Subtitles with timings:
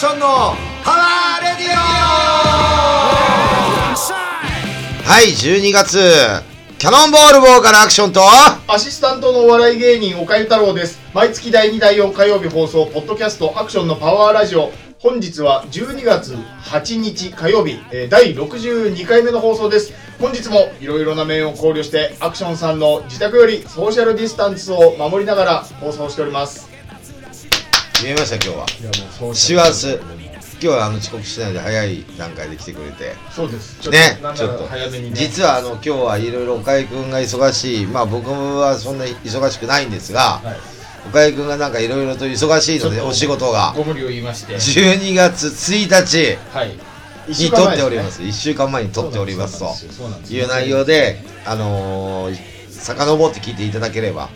[0.00, 0.26] ションの
[0.82, 1.78] パワーレディオ。
[5.04, 5.98] はい12月
[6.78, 8.22] キャノンボールボーカルアクションと
[8.66, 10.98] アシスタントのお笑い芸人岡ゆ太郎です。
[11.12, 14.72] 毎月第2第4火曜日放送ポッドキャストアクションのパワーラジオ。
[15.00, 19.92] 本日は12月8日火曜日、えー第62回目の放送です。
[20.18, 26.69] 本日もいろいろな面を考慮してアクションさんの自宅よりソーシャルディスタンスを守りながら放送しております
[28.02, 28.66] 見えました今日は。
[28.80, 28.90] いや
[29.20, 29.98] もう師走。
[30.62, 33.14] 今日はあの遅刻しないで早い段階で来てくれて。
[33.30, 33.90] そうです。
[33.90, 34.18] ね。
[34.34, 35.16] ちょっと早めにね。
[35.16, 37.86] 実はあの今日はいろいろ岡井君が忙しい。
[37.86, 40.56] まあ僕はそんな忙しくないんですがはい。
[41.08, 43.72] 岡井君がなんかいろいろと忙しいのでお仕事が。
[43.76, 44.54] ご無理を言いまして。
[44.54, 46.76] 12月1日はい。
[47.28, 48.22] に撮っております。
[48.22, 49.72] 1週間前に撮っておりますと。
[49.74, 50.34] そうなんです。
[50.34, 52.38] いう内容であのー
[52.70, 54.22] 遡って聞いていただければ。
[54.22, 54.30] はい。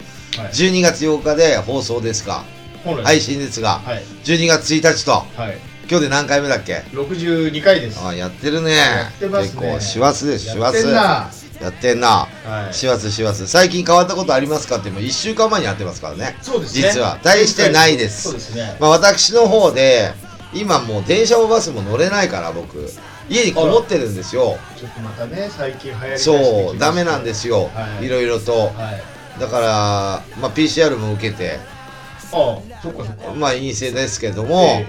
[0.52, 2.53] 12月8日で放送ですが本来
[3.02, 4.02] 配信ですがはい。
[4.24, 5.58] 12月1日とはい。
[5.88, 8.02] 今日で何回目だっけ？62回です。
[8.02, 8.72] あやってるね。
[8.74, 9.60] やってますね。
[9.60, 11.30] 結構師走です師走やってんな。
[11.60, 12.08] やってんな。
[12.08, 12.74] はい。
[12.74, 13.46] 師走師走。
[13.46, 16.36] 最近変わったことありますかってもう1週間前にやってますからね。
[16.41, 16.88] そうですね。
[16.88, 17.18] 実は。
[17.22, 18.22] 大してないです。
[18.22, 18.76] そうですね。
[18.80, 20.12] まあ私の方で
[20.54, 22.88] 今もう電車もバスも乗れないから僕。
[23.28, 24.58] 家にこもってるんですよ。
[24.78, 26.78] ちょっとまたね最近流行りそう。
[26.78, 28.06] ダメなんですよ、はい。
[28.06, 28.69] いろいろと。
[28.69, 29.41] はい。
[29.41, 31.58] だから、まあ、PCR も受けて
[32.33, 33.34] ああそっかそっか。
[33.34, 34.86] まあ陰性ですけども、え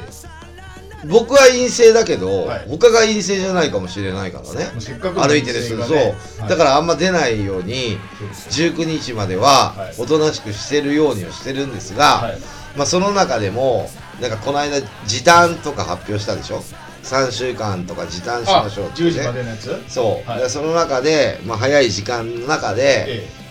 [1.08, 2.67] 僕は陰性だけど、はい。
[2.67, 4.72] 他が陰性じゃないかもしれないからね。
[4.80, 9.95] せっかくの歩いてる人、人そう、だかららあんま出ないようにそうですよ19日までははい。
[10.00, 12.39] おとなしくしてるようにはしてるんですが、はい。
[12.75, 13.89] まあ、その中でも
[14.22, 16.64] なんかこの間時短とか発表したでしょ
[17.03, 19.83] ？3週間とか時短しあましょうって、10時までのやつ？
[19.88, 20.39] そう、はい。
[20.39, 23.05] でその中で、まあ、早い時間の中で、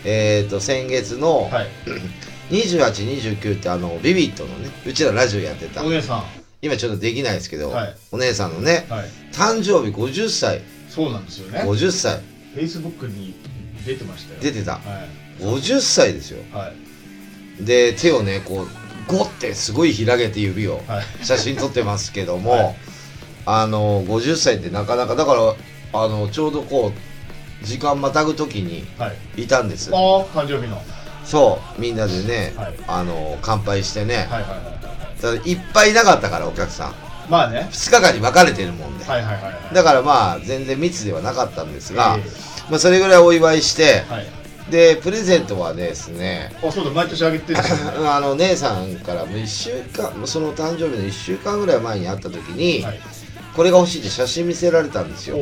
[0.04, 0.44] ええ。
[0.46, 1.66] ー、と先月のえはい
[2.50, 5.84] 2829ってあのビビットのねうちらラジオやってた。
[5.84, 6.24] お姉さん。
[6.62, 7.96] 今ちょっとできないですけど、はい。
[8.12, 9.08] お姉さんのねはい。
[9.32, 10.62] 誕生日50歳。
[10.88, 11.60] そうなんですよね。
[11.60, 12.20] 50歳。
[12.54, 13.34] フェイスブックに
[13.84, 14.40] 出てましたよ。
[14.40, 14.72] 出てた。
[14.72, 15.42] はい。
[15.42, 16.42] 50歳ですよ。
[16.52, 16.72] は
[17.60, 17.64] い。
[17.64, 21.24] で手をねこうゴッてすごい開けて指をはい。
[21.24, 22.76] 写真撮ってますけども、はい。
[23.46, 25.54] あの50歳ってなかなかだから
[26.00, 26.92] あのちょうどこ
[27.62, 29.44] う時間またぐ時にはい。
[29.44, 29.90] いたんです。
[29.94, 30.80] ああ誕生日の
[31.24, 34.50] そうみんなでね、はいあの乾杯してね、はいはいはい。
[34.50, 34.74] はい
[35.20, 36.94] ただいっぱいいなかったからお客さん。
[37.30, 37.68] まあね。
[37.72, 39.74] 2日間に分かれてるもんで、はいはいはいはい。
[39.74, 42.22] だからまあ全然密ではなかったんですが、え
[42.70, 44.26] まあ、それぐらいお祝いしてえはい。
[44.70, 47.62] でプレゼントはですねあそうだ毎年あげてる。
[47.62, 47.64] ね
[48.06, 53.00] あの姉さんからもう1週間その誕生日の1週間ぐらい前に会った時に、はい。
[53.56, 55.38] これが欲しいって写真見せられたんですよ。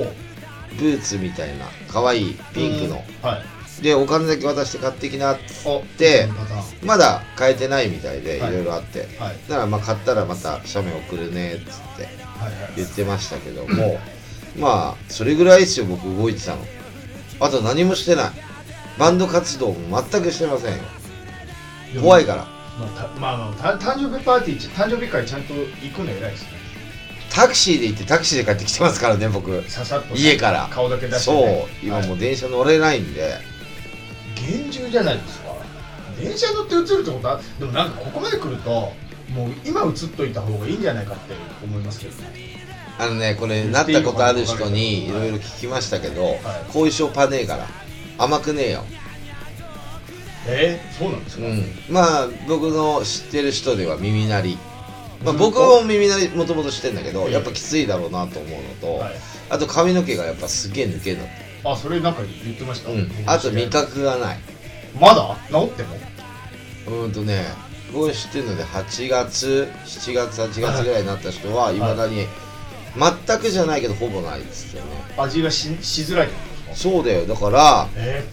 [0.79, 3.05] ブーツみたいな可愛いピンクの。
[3.23, 3.29] うん。
[3.29, 3.52] はい
[3.83, 11.65] でお金だけ渡して買ってきなっつおでそのパターンまだ買えてないみたいでいはいろいろあって、はいだからまあ買ったらまた写メ送るねっつっ
[11.97, 13.99] てはいはい言ってましたけども。
[14.59, 16.59] まあそれぐらいですよ僕動いてたの。
[17.41, 18.31] あと何もしてない。
[18.99, 20.83] バンド活動も全くしてませんよ。
[22.01, 22.47] 怖いから。
[22.79, 26.49] まあたまあ誕生日パーティーち誕生日会ちゃんと行くの偉いですね。
[27.33, 29.63] タクシーで行ってタクシーで帰ってきてますからね僕。
[29.71, 30.69] ささっと家から。
[30.71, 31.47] 顔だけ出して、そう。
[31.47, 33.39] ね、今もうはい電車乗れないんで、
[34.47, 35.53] 厳重じゃないですか。
[36.21, 38.71] 電車乗って映るってことはでもなんかここまで来ると
[39.35, 42.53] もう今映っといた方がいいんじゃないかって思いますけどね。
[42.99, 46.37] あのねこれなったことある人にいろいろ聞きましたけど、
[46.73, 47.67] 後遺症パネーから
[48.19, 48.85] 甘くねえよ。
[50.47, 51.65] えー、そうなんですか、うん。
[51.89, 54.59] まあ僕の知ってる人では耳鳴り。
[55.25, 59.15] まあ、僕も耳鳴りもともとしてんだけど、ええやっぱきついだろうなと思うのと、はい。
[59.51, 61.29] あと髪の毛がやっぱすげえ抜けるの、
[61.65, 64.39] あそれなんか言ってました、うん、あと味覚がない。
[64.99, 65.37] まだ？
[65.51, 65.97] 治っても？
[66.87, 67.45] うーんとね
[67.93, 71.77] 僕が知ってるので8月7月8月ぐらいになった人はい。
[71.77, 72.27] まだに
[73.27, 74.85] 全くじゃないけどほぼないっつってね。
[75.17, 76.29] 味がししづらい
[76.75, 77.27] そうだよ。
[77.27, 78.25] だからえ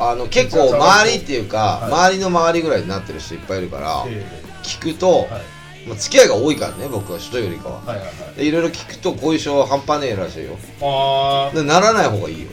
[0.00, 1.92] あの結構周りっていうか、はい。
[1.92, 4.26] 周りの周りぐらいになってる人いっぱいいるから、ー、え
[4.62, 5.42] 聞くと、ーはい
[5.86, 7.80] まあ、付き合いが多いからね僕は人よりかは。
[7.84, 8.36] はいはいはい。
[8.36, 10.56] でいろいろ聞くと後遺症半端ねえらしいよ。
[10.80, 11.56] あー。
[11.56, 12.48] でならない方がいいよ。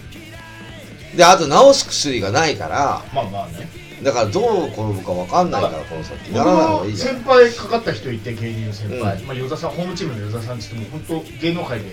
[1.15, 3.03] であと治す薬がないから。
[3.13, 3.69] まあまあね。
[4.03, 6.31] だからどう転ぶか分かんないからこの先。
[6.31, 7.15] な僕らない方がのいいじゃん。
[7.15, 9.27] 先輩かかった人いて芸人の先輩、うん。
[9.27, 11.85] まあ与田さんホームチームの与田さんって言っても本当芸能界で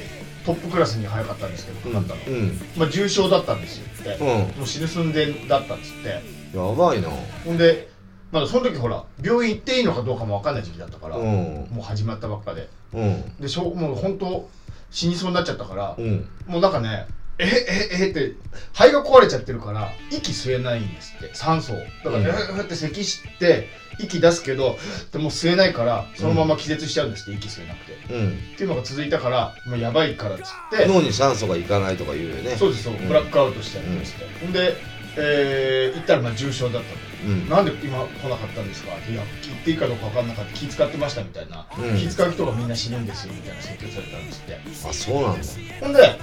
[0.45, 2.41] トップクラスに早かったんですけどかかったの、う。
[2.41, 2.61] ん。
[2.77, 3.87] まあ重症だったんですよ。
[4.01, 4.29] って、うん。
[4.59, 6.57] もう死ぬ寸前だったっつって。
[6.57, 7.11] やばいな。
[7.45, 7.89] ほんで
[8.37, 11.25] まだその時ほら病院行っていいのかどうかも分かんない時期だったから、うん。
[11.71, 12.69] もう始まったばっかで。
[12.93, 13.37] うん。
[13.41, 14.47] でしょもう本当
[14.91, 16.29] 死にそうになっちゃったから、うん。
[16.47, 17.07] もうなんかね
[17.39, 18.35] えええって
[18.75, 21.77] 肺が壊れちゃってるから息吸えないんですって酸素を。
[21.77, 22.25] だから、うん。
[22.25, 23.69] えーって咳して
[23.99, 24.77] 息出すけど
[25.13, 28.29] でも吸えないからそのまま気絶しちゃうんですって息吸えなくて、うん。
[28.33, 32.57] っていうのが続いたからもうやばいからっつって脳に酸素がいかないとか言うよね。
[32.57, 34.53] そうですそう、んブラックアウトしちゃうんですって、ほん。
[34.53, 34.77] で、
[35.17, 37.49] えー行ったらまあ重症だったとうん。
[37.49, 38.93] なんで今来なかったんですか？
[39.11, 40.53] いや言っていいかどうか分かんなかった。
[40.55, 41.97] 気使ってましたみたいな、うん。
[41.97, 44.61] 気使う人がみんな死ぬんですよみたいな説教されたんですって。
[44.89, 45.47] あそうなんだ。
[45.81, 46.19] ほんで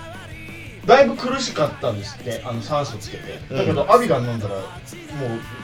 [0.86, 2.42] だいぶ苦しかったんですって。
[2.46, 3.40] あの酸素つけて。
[3.50, 3.58] うん。
[3.58, 4.62] だけど、アビガン飲んだらも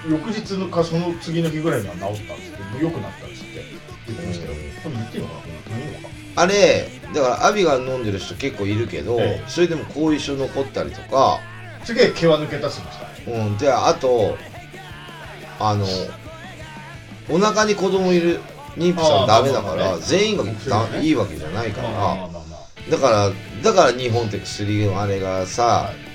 [0.07, 2.63] う翌日のかその次の日ぐらいには治ったんですって。
[2.63, 3.63] もう良くなったんですって。
[4.07, 4.51] 言ってましたよ。
[4.53, 4.93] うん。
[4.93, 5.41] 言っていいのかな。
[5.41, 9.49] これいいのかあれだからアビガン飲んでる人結構いるけど、ええ。
[9.49, 11.39] それでも後遺症残ったりとか。
[11.83, 13.31] すげえ毛は抜けたっつってました。
[13.31, 14.37] うん、であと
[15.59, 15.85] あの
[17.29, 18.39] お腹に子供いる
[18.77, 20.55] 妊婦さんダメだから、全員がね。
[21.01, 22.29] いいわけじゃないから、
[22.89, 23.31] だから
[23.63, 26.09] だから日本って薬のあれがさ、はい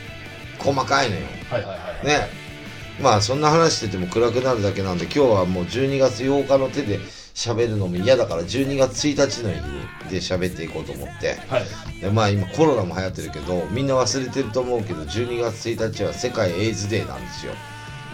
[0.65, 1.23] 細かいのよ。
[1.51, 2.29] はいはいはいね。
[3.01, 7.01] まあそんな話してても暗くなるだけなんで今日はもう12月8日の手で
[7.35, 11.35] 喋るのも嫌だから12月1日の日で喋っていこうと思って。
[11.49, 12.01] はい。
[12.01, 17.53] でまあ今コロナも流行ってるけどみんな忘れてると思うけど12月1日は世界エイズデーなんですよ、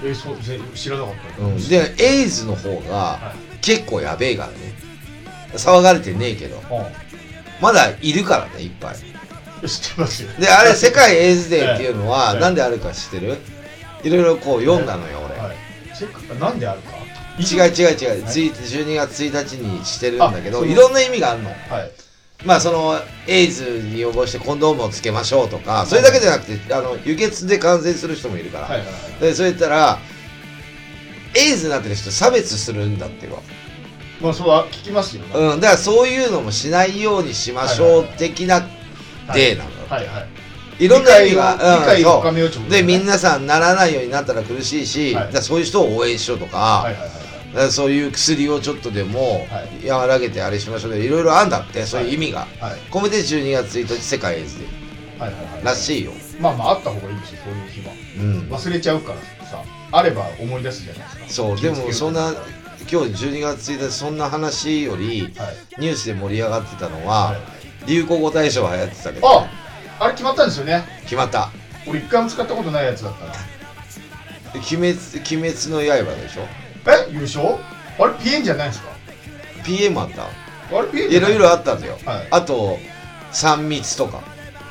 [0.03, 4.55] えーそうぜ知らなかった、うん、でエイズの方がは結構やべえからね。
[5.55, 6.57] 騒がれてねえけど。
[6.57, 6.61] い、
[7.61, 8.95] まだいるからねいっぱい。
[9.63, 10.31] うん、知ってますよ。
[10.39, 12.41] であれ世界エイズデーっていうのは ええ。
[12.41, 13.37] なんであるか知ってる？
[14.03, 15.57] いろいろこう読んだのよ俺、はい。
[15.97, 16.97] チェックなんであるか？
[17.39, 18.33] 違う違う違う、はい。
[18.33, 21.51] つい12月1日にしてるんだけどいろんな意味があるの。
[21.51, 21.91] はい
[22.45, 29.21] まあそのエイズに予防してコンドームをつけましょうとかそれだけじゃなくてあの輸血で感染する人もいるから、はいはいはい。
[29.21, 29.99] でそう言ったら
[31.37, 33.43] エイズになってる人差別するんだってよ、
[34.21, 38.61] まあそうは聞きますよ、うん、だからそういうのもしないようにしましょう的な
[39.33, 40.85] デーなんだって、はいはい。
[40.85, 41.59] いろんな意味理が、う
[42.21, 47.20] 深めようってことでみねんなさんならないようになったら苦しいし、そういう人を応援しようとか、はいはいはい
[47.71, 49.89] そういう薬をちょっとでもはい。
[49.89, 52.71] 和らげてあれしましょうでいろいろあんだってそういう意味が、はい。
[52.73, 54.65] はい込めて12月1日世界エイズデ
[55.19, 55.63] はいはいはい。
[55.63, 57.93] ーらしいよ、まあまああった方がいいですよそういう日は。
[58.19, 59.63] うん、忘れちゃうからさ。
[59.93, 61.25] あれば思い出すじゃないですか。
[61.29, 62.33] そうでもそんな
[62.91, 65.57] 今日12月1日そんな話よりはい。
[65.79, 67.41] ニュースで盛り上がってたのは、はい。
[67.87, 69.49] 流行語大賞は流行ってたけど、あ
[69.99, 70.85] あれ決まったんですよね。
[71.03, 71.51] 決まった。
[71.87, 73.33] 俺一回も使ったことないやつだったな。
[74.55, 76.47] 鬼滅鬼滅の刃でしょ？
[76.87, 77.59] え優勝？
[77.99, 78.89] あれピエンじゃないですか
[79.65, 80.25] ？PM あった。
[80.25, 81.31] あれピエンじゃない？
[81.35, 82.29] いろいろあったんだよ、はい。
[82.31, 82.79] あと
[83.33, 84.23] 3密とか。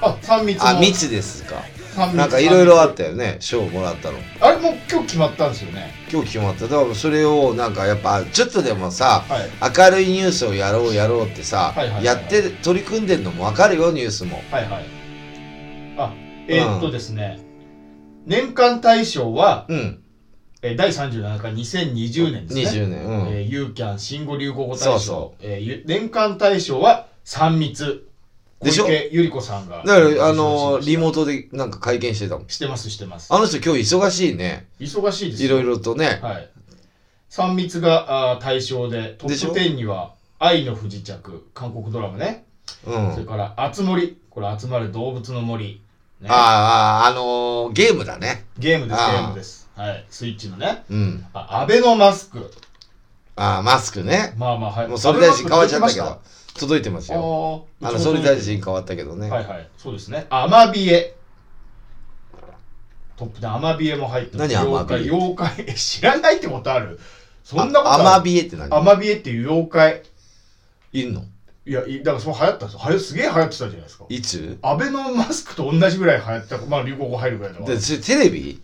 [0.01, 1.61] あ三密もあ密ですか。
[1.95, 2.17] 三密。
[2.17, 3.37] なんかいろいろあったよね。
[3.39, 4.17] 賞もらったの。
[4.39, 5.91] あれもう今日決まったんですよね。
[6.11, 6.67] 今日決まった。
[6.67, 9.73] だからそれをなんかやっぱちょっとでもさはい。
[9.77, 14.41] 明るいニュースをやろうやろうってさ、はいはいはいやって取り組んでんのも分かるよニュースも。
[14.49, 14.85] はいはい。
[15.97, 16.13] あ
[16.47, 17.39] えーっとですね、
[18.25, 20.01] 年間大賞は、うん
[20.61, 22.83] えー第37回2020年ですね。
[22.83, 24.83] 20年うん、えー、ユーキャン新語・流行語大賞。
[24.85, 28.05] そうそえーゆ年間大賞は3密。
[28.61, 28.85] でしょ？
[28.85, 29.77] 小池百合子さんが。
[29.77, 32.49] だからあの受賞しまリモートでなんか会見してたもん。
[32.49, 33.33] してますしてます。
[33.33, 34.67] あの人今日忙しいね。
[34.81, 36.49] 忙しいですいろいろとね、はい。
[37.29, 42.43] 3密があー対象でトップ10には「愛の不時着」韓国ドラマね、
[42.85, 43.13] うん。
[43.13, 45.81] それから「あつ森」これ集まる動物の森、
[46.19, 48.45] ね、あああのーゲームだね。
[48.57, 51.25] ゲームですゲームですはいスイッチのねうん。
[51.33, 52.51] あアベノマスク。
[53.37, 54.33] ああマスクね。
[54.37, 54.87] まあまあはい。
[54.89, 56.19] もう総理大臣変わっちゃったけど。
[56.55, 57.65] 届いてますよ。
[57.81, 60.27] あの総理大臣変わったけどね、はいはいそうですね。
[60.29, 61.15] アマビエ。
[63.15, 64.53] トップでアマビエも入ってます。
[64.53, 65.11] 何アマビエ？
[65.11, 65.47] 妖怪。
[65.47, 65.65] 妖怪。
[65.69, 66.99] え 知らないってことある？
[67.45, 68.73] そんなことあアマあるビエって何？
[68.75, 70.03] アマビエっていう妖怪。
[70.91, 71.23] いんの？
[71.65, 72.79] いやいだからそう流行ったんですよ。
[72.79, 74.05] はやすげえ流行ってたじゃないですか。
[74.09, 74.57] いつ？
[74.61, 76.57] アベノマスクと同じぐらい流行ってた。
[76.65, 78.61] まあ流行語入るぐらいだわでそれテレビ？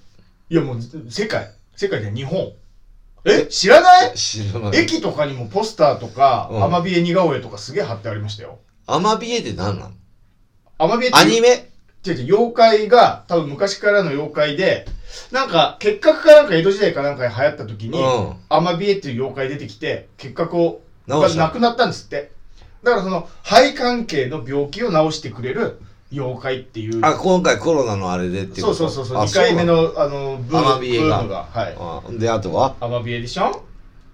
[0.50, 1.52] いやもう世界。
[1.76, 2.54] 世界で日本。
[3.26, 3.48] え？
[3.48, 4.14] 知らない？
[4.16, 4.80] 知らない。
[4.80, 6.64] 駅とかにもポスターとか、うん。
[6.64, 8.60] アマビエ似顔絵とかすげえ貼ってありましたよ。
[8.86, 9.96] アマビエって何なの？
[10.78, 11.72] アマビエってアニメ？
[12.06, 14.86] 違う違う妖怪が多分昔からの妖怪で
[15.32, 18.36] なんか結核かなんか江戸時代かなんかに流行った時に、うん。
[18.50, 21.40] アマビエっていう妖怪出てきて結核を直した。
[21.40, 22.32] がなくなったんですって。
[22.84, 25.80] だからその肺関係の病気を治してくれる
[26.12, 27.06] 妖怪っていう。
[27.06, 29.18] あ今回コロナのあれでっていうそうそうそうそう。
[29.18, 30.78] あ2回目のあのブームが。
[30.80, 31.48] ブームが。
[31.52, 31.76] はい。
[31.78, 32.76] あであとは？
[32.80, 33.64] アマビエでしょ？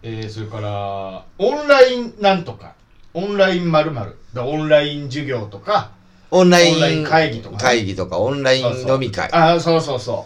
[0.03, 2.74] えー、それからオンラインなんとか。
[3.13, 3.93] オンラインまる
[4.33, 5.91] だオンライン授業とか。
[6.31, 7.62] オンライン会議とかね。
[7.62, 8.93] 会議とかオンラインそうそう。
[8.93, 10.25] 飲み会ああそうそうそ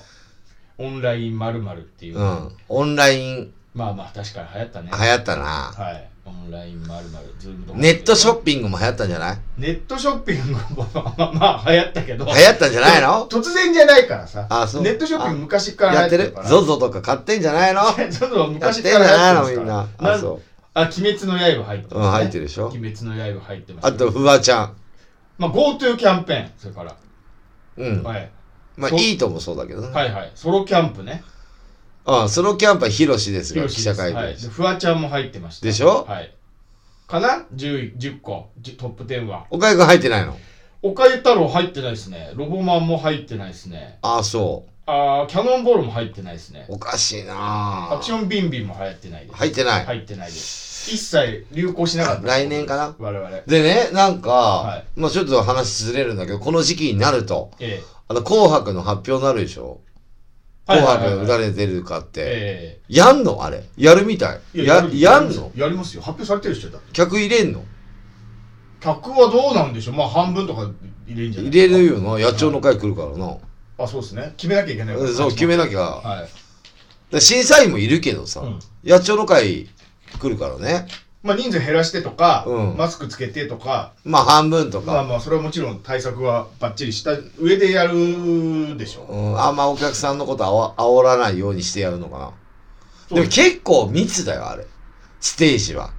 [0.77, 0.83] う。
[0.83, 2.51] オンラインまるっていう、うん。
[2.69, 4.91] オンラインまあまあ確かに流行ったね。
[4.93, 5.43] 流行ったな。
[5.43, 9.37] はいオンラインまるまるズームとかネットショッピングも流行ったんじゃない？
[9.57, 10.59] ネットショッピングも
[10.93, 19.87] まあまあ流行ったけど流行ったんじゃないの突然じゃないからさあそうネットショッピング昔からやってる流行からゾゾとか買ってんじゃないのちょっとやっ昔てんじゃからないのみんな。
[19.99, 20.41] あ、うそう。
[20.73, 24.75] あ鬼滅の刃入ってます、ね、うん、入ってるでしょ鬼滅の刃入ってますあと、フワちゃん。
[25.37, 26.95] まあ GoTo キャンペーンそれから、
[27.77, 28.03] うん。
[28.03, 28.29] はい、
[28.75, 29.87] まあ、いいともそうだけどね。
[29.93, 31.23] はいはいソロキャンプね
[32.05, 34.47] うん、ソロキャンプはヒロシですが、広記者会見で。
[34.47, 35.65] フワちゃんも入ってました。
[35.65, 36.05] でしょ？
[36.07, 36.31] はい。
[37.07, 38.49] かな？10, 10個。
[38.61, 39.45] 10トップ10は。
[39.49, 40.37] 岡井くん入ってないの？
[40.83, 42.31] 岡ゆ太郎入ってないですね。
[42.35, 43.97] ロボマンも入ってないですね。
[44.03, 44.71] あ、そう。
[44.85, 46.67] あーキャノンボールも入ってないですね。
[46.69, 49.35] おかしいなアクションビンビンも流行ってないです。
[49.35, 49.85] 入ってない。
[49.85, 50.91] 入ってないです。
[50.91, 52.95] 一切流行しなかった来年かな？
[52.99, 53.29] 我々。
[53.47, 54.85] でね、なんか、はい。
[54.95, 59.63] まあちょっと話ずれるんだけど、この時期になると、えあの、紅白の発表になるでしょ？
[59.63, 59.79] えはい
[60.67, 61.25] 紅はいはいはい。
[61.25, 62.21] 白誰出るかって。
[62.25, 63.43] えやんの？
[63.43, 63.63] あれ。
[63.77, 64.39] やるみたい。
[64.55, 65.51] えや、やんるの？
[65.55, 66.01] やりますよ。
[66.01, 67.63] 発表されてる人だ客入れんの？
[68.79, 69.95] 客はどうなんでしょう。
[69.95, 70.69] まあ半分とか
[71.07, 72.19] 入れんじゃない入れるよな。
[72.19, 73.37] 野鳥の会来るからな。
[73.77, 74.33] あそうですね。
[74.37, 75.81] 決めなきゃいけないそう、決めなきゃ。
[75.81, 76.29] はい。
[77.11, 78.59] で審査員もいるけどさ、うん。
[78.83, 79.69] 野鳥の会
[80.19, 80.87] 来るからね。
[81.25, 84.93] まあ人数減らしてとか、うんマスクつけてとかまあ半分とか。
[84.93, 92.31] まあまあそれはもちろん対策はバッチリした上でやるでしょうん、あんまお客さんのことあわ煽らないようにしてやるのかな。
[93.15, 94.65] でも結構密だよ、あれ。
[95.19, 95.91] ステージは。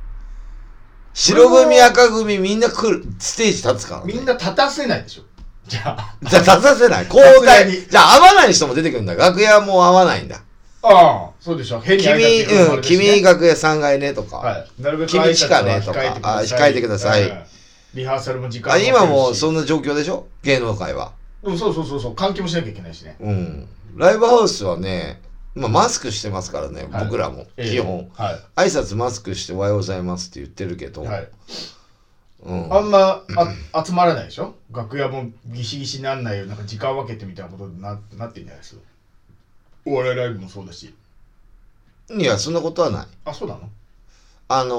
[1.13, 4.13] 白組、赤組みんな来る、ステージ立つから、ね。
[4.13, 5.23] みんな立たせないでしょ
[5.67, 7.05] じゃあじゃあ立たせない。
[7.07, 7.67] 交さすが代。
[7.67, 9.15] にじゃあ会わない人も出てくるんだ。
[9.15, 10.43] 楽屋も会わないんだ。
[10.89, 11.81] ああそうでしょ。
[11.81, 14.37] 変に君、うん、君楽屋3階ねとか。
[14.39, 14.83] はい。
[14.83, 16.01] なるべく君挨拶は地下ねとか。
[16.39, 17.29] あ控えてください。
[17.29, 17.43] うん
[17.95, 20.27] リハーサルも時間あ今もうそそんな状況でしょ？
[20.43, 21.13] 芸能界は。
[21.43, 22.15] うんそうそうそうそう。
[22.15, 23.17] 換気もしなきゃいけないしね。
[23.21, 23.69] うん。
[23.95, 25.23] ライブハウスはね、
[25.55, 27.05] まあマスクしてますからね、はい。
[27.07, 27.47] 僕らも。
[27.57, 27.71] ええ。
[27.71, 28.11] 基本。
[28.13, 28.45] はい。
[28.57, 31.05] 挨拶マスクしておはようございますって言ってるけど。
[31.05, 31.29] はい。
[32.43, 32.75] うん。
[32.75, 33.23] あんま
[33.73, 34.57] あ集まらないでしょ？
[34.71, 38.83] 楽屋もギシギシになんないようになんか時間分けてみたいなことにななってんじゃないですか？
[39.87, 40.93] お笑いライブもそうだし。
[42.11, 43.07] いや、そんなことはない。
[43.25, 43.61] あそうなの？
[44.49, 44.75] あの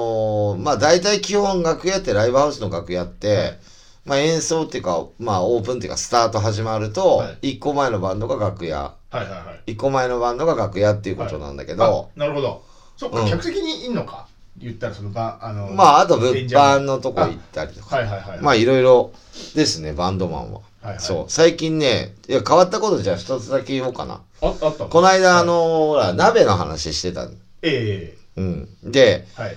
[0.56, 3.58] ーまあ大体基本楽屋ってライブハウスの楽屋って、
[4.04, 9.72] まあ演奏っていうか、まあオープンっていうかスタート始まるとは、一個前のバンドが楽屋、はいはいはい。
[9.72, 12.64] 一個前のバンドが楽屋っていうことなんだけど、あなるほど。
[12.96, 13.28] そっか、うん。
[13.28, 14.26] 客席にいんのか？
[14.56, 16.98] 言ったらそのばあのまああと物販の。
[16.98, 18.40] とこ行ったりとか、はいはいはい。
[18.40, 19.12] まあいろいろ。
[19.54, 20.60] ですね、バンドマンは。
[20.60, 21.00] はいはい。
[21.00, 24.20] そう、最近ね、いや変わったことじゃあ一つだけ言おうかな。
[24.40, 25.42] ああったこの間、はい。
[25.42, 27.32] あのーほら、鍋の話してたの。
[27.62, 28.68] えうん。
[28.84, 29.56] で、えはい。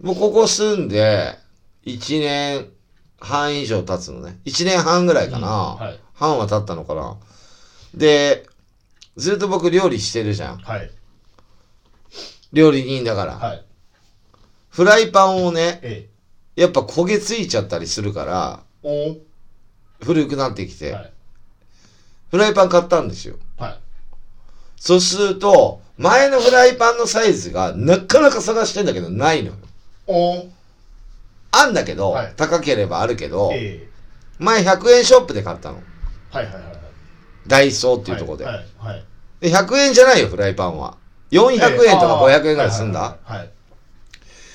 [0.00, 1.38] もうここ住んで、
[1.84, 2.68] 1年
[3.20, 4.38] 半以上経つのね。
[4.44, 5.48] 1年半ぐらいかな。
[5.48, 5.76] うん。
[5.76, 6.00] はい。
[6.14, 7.16] 半は経ったのかな。
[7.94, 8.46] で、
[9.16, 10.58] ずっと僕料理してるじゃん。
[10.58, 10.90] はい。
[12.52, 13.34] 料理人だから。
[13.36, 13.64] はい。
[14.70, 16.08] フライパンをね、え
[16.56, 19.16] やっぱ焦げついちゃったりするから、え
[20.02, 21.12] お古くなってきて、はい。
[22.30, 23.36] フライパン買ったんですよ。
[23.58, 23.83] はい
[24.76, 29.54] そうすると、前のフライパンのサイズがなかなか探してんだけどないのよ。
[30.06, 30.46] お。
[31.52, 32.32] あんだけど、はい。
[32.36, 33.88] 高ければあるけど、ええ。
[34.38, 35.76] 前100円ショップで買ったの。
[36.30, 36.76] はいはいはいはい。
[37.46, 38.44] ダイソーっていうところで。
[38.44, 39.04] はいはいはい。
[39.40, 40.96] で100円じゃないよ、フライパンは。
[41.30, 41.52] 400
[41.86, 43.50] 円とか500円ぐらいすんだ、はいはいはい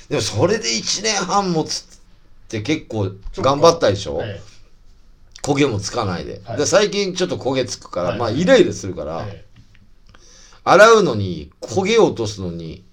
[0.10, 2.00] でもそれで1年半持つっ
[2.48, 4.42] て結構頑張ったでしょ、え。
[5.44, 6.42] 焦げもつかないで。
[6.44, 6.58] はい。
[6.58, 8.18] で最近ちょっと焦げつくから、はい。
[8.18, 9.49] まあイライラするから、ええ
[10.72, 12.84] 洗うのに、焦げを落とすのに、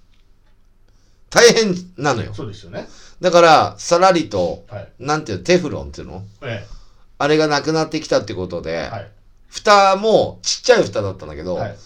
[1.31, 2.31] 大変なのよ。
[2.33, 2.35] え。
[2.35, 2.89] そうですよね。
[3.21, 4.89] だから、さらりと、はい。
[4.99, 6.23] なんていうの、テフロンっていうの？
[6.43, 6.67] え
[7.19, 9.11] あれがなくなってきたってことで、えはい。
[9.49, 11.77] 蓋もちっちゃい蓋だったんだけど、はい。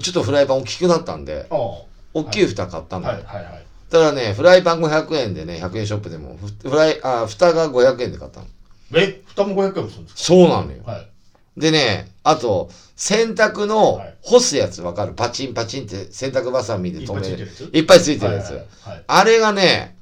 [0.00, 3.24] ちょっとフライパン大きくなったんで、大きい蓋買ったんだよ。
[3.24, 3.42] はい。
[3.44, 3.52] はい。
[3.52, 3.66] はい。
[3.90, 8.46] ただね、フライパン500円でね、100円ショップでも、ふフライ、あ、蓋が500円で買ったの。
[8.94, 9.22] え？
[9.26, 10.82] 蓋も500円もするんですそうなのよ。
[10.82, 11.10] かはい。
[11.56, 14.14] でね、あと、洗濯のはい。
[14.22, 15.12] 干すやつわかる？
[15.12, 17.48] パチンパチンって洗濯バサミで止める。
[17.72, 18.58] いっぱいついてるやつ？
[19.06, 19.96] あれがね、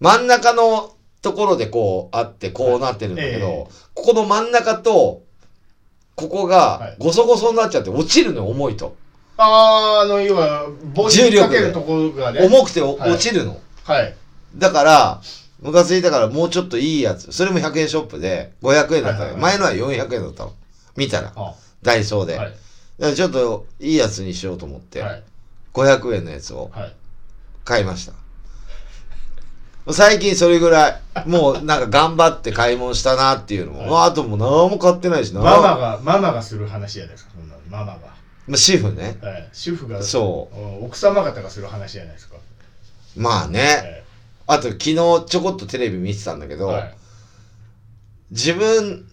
[0.00, 3.64] 真ん中のところでこうあって、こうなってるんだけど、はいえ。
[3.94, 5.22] ここの真ん中と、
[6.16, 6.96] ここがはい。
[6.98, 8.96] ごそごそになっちゃって落ちるの、重いと。
[9.36, 11.40] あーあの要は棒に重力で。
[11.40, 12.40] かけるところがね。
[12.46, 13.10] 重くておはい。
[13.12, 13.60] 落ちるの。
[13.84, 14.14] はい。
[14.56, 15.20] だから、
[15.60, 17.30] ムカついたからもうちょっといいやつ。
[17.30, 20.52] それも100円ショップで500円だったのはいはい前のは400円だったの。
[20.96, 22.36] 見たら、あダイソーで。
[22.36, 22.52] はい
[22.98, 25.22] だからちょっといいやつにしようと思って、はい
[25.72, 26.92] 500円のやつをはい
[27.64, 28.12] 買いました。
[29.92, 35.40] 最近それぐらい、もうなんか頑張って買い物したなっていうのも、はいまああともう何も買ってないしな。
[35.40, 37.98] ママがママがする話じゃないですかそんなのママが
[38.46, 39.18] まあ主婦ね。
[39.20, 42.36] はい主婦がそうん奥様方がする話じゃないですか
[43.16, 43.60] まあね。
[43.84, 44.04] え
[44.46, 46.72] あと昨日ちょこっとテレビ見てたんだけど。
[48.30, 49.11] 自分お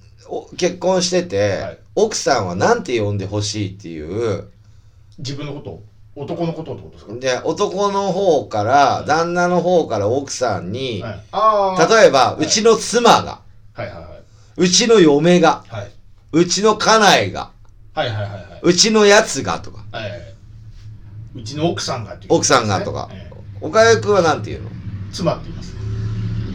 [0.57, 4.47] 結婚してて、はい奥さんはなんて呼んでほしいっていう、
[5.17, 5.81] 自分のこと？
[6.15, 7.13] 男のことってことですか？
[7.13, 11.91] で、男の方から、旦那の方から奥さんに、はい。
[11.93, 13.41] 例えば、いうちの妻が、
[13.73, 14.03] はいはいはい。
[14.55, 15.91] うちの嫁が、はい。
[16.31, 17.51] うちの家内が、
[17.93, 18.59] はいはいはいはい。
[18.61, 20.21] うちのやつがとか、はいはい。
[21.35, 24.69] うちの奥さんがっていう、奥さんがとかええ岡谷くんはなんて言うの？
[25.11, 25.75] 妻って言います。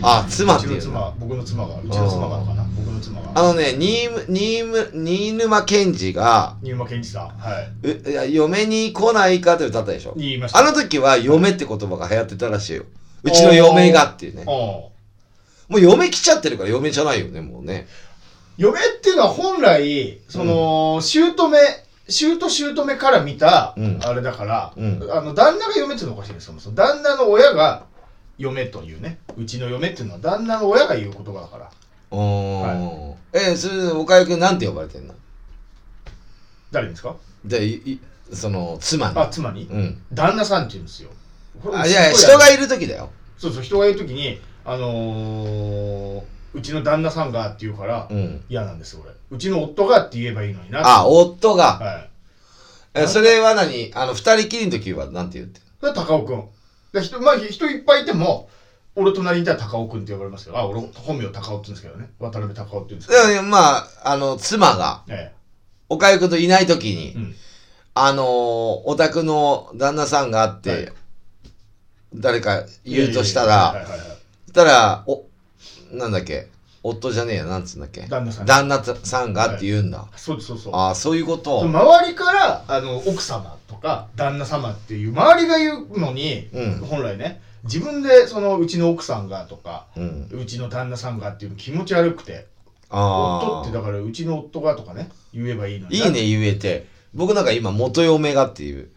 [0.04, 0.82] あ、妻って言うの？
[0.82, 2.64] 妻、僕の妻が、うちの妻がかな？
[2.76, 3.30] 僕の妻が。
[3.34, 7.28] あのね、新沼新沼新沼賢治が、新馬健治さん。
[7.28, 7.88] はい。
[7.88, 10.14] ういや嫁に来ないかって歌ったでしょ？
[10.16, 10.58] 言いました。
[10.58, 12.84] あの時は嫁って言葉が流行ってたらしいよ。
[13.22, 14.44] うちの嫁がっていうね。
[14.44, 14.92] も
[15.70, 17.86] う嫁来ちゃってるから嫁じゃないよね、もうね。
[18.58, 21.32] 嫁っていうのは本来、その、姑、
[22.06, 27.86] 姑姑から見た、うんあれだから、うんあの、旦那が嫁っていうのはおかしいですそもそも旦那の親が
[28.38, 29.18] 嫁というね。
[29.36, 31.70] うちの嫁っていうのは旦那の親が言う言葉だから。
[32.10, 33.14] うーん。
[33.32, 35.14] え、それで岡谷くんなんて呼ばれてんの？
[36.70, 37.16] 誰にですか？
[37.44, 38.00] で、いい
[38.32, 39.18] その、妻に。
[39.18, 40.02] あ、妻に、うん。
[40.12, 41.10] 旦那さんって言うんですよ。
[41.72, 43.10] あ、いやいや、人がいる時だよ。
[43.38, 46.22] そうそう、人がいるときに、あのー、
[46.54, 48.44] うちの旦那さんがって言うから、うん。
[48.48, 49.12] 嫌なんですよ、俺。
[49.30, 50.82] うちの夫がって言えばいいのにな。
[50.84, 51.78] あ、夫が。
[51.78, 52.10] はい。
[52.94, 53.92] え、それは何？
[53.94, 56.44] あの、二人きりの時はなんて言って高尾くん。
[56.94, 58.48] で人、まあ、人いっぱいいても、
[58.94, 60.56] 俺隣にいたら高尾くんって呼ばれますよ。
[60.56, 62.10] あ、俺、本名高尾って言うんですけどね。
[62.20, 63.30] 渡辺高尾って言うんですけど。
[63.30, 65.32] いやまあ、あの、妻が、え
[65.88, 67.18] 岡谷くんといない時に、え。
[67.18, 67.34] うん。
[67.94, 70.92] あのー、お宅の旦那さんがあって、はい
[72.16, 73.48] 誰か言うとしたはい
[73.80, 73.86] ら。
[73.86, 75.24] そしたら、お、
[75.90, 76.48] なんだっけ、
[76.86, 78.46] 夫じゃねえや、なんつうんだっけ、旦那さん。
[78.46, 80.06] 旦那さんがって言うんだ。
[80.16, 80.74] そうです、そうそう。
[80.74, 81.62] ああ、そういうこと？
[81.62, 90.28] その周りから、あの、奥様とか、旦那様っていう、周りが言うのに、うん本来ね、自分で、その、うちの奥さんがとか、うん。
[90.30, 92.46] うちの旦那さんがっていうの気持ち悪くて、
[92.90, 93.82] あ夫ってだあ。
[93.82, 96.86] からうちの夫がとかね言えばいいのにいいね、言えて。
[97.14, 98.90] 僕なんか今、元嫁がっていう。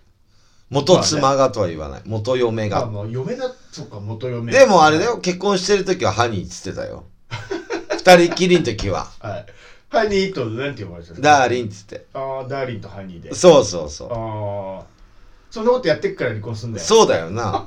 [0.69, 2.01] 元妻がとは言わない。
[2.05, 2.85] 元嫁まあが。
[2.87, 7.05] まあ嫁だそっか元嫁でもあれだよ、結婚してる時はハニーっつってたよ。
[8.15, 9.07] 二人きりの時は。
[9.19, 9.45] はい
[9.89, 12.05] ハニーと何て呼ばれてるダーリンっつって。
[12.13, 14.09] ああダーリンとハニーでそうそうそう。
[14.11, 14.85] ああ
[15.49, 17.65] そんなことやってっから離婚すんだよそうだよな。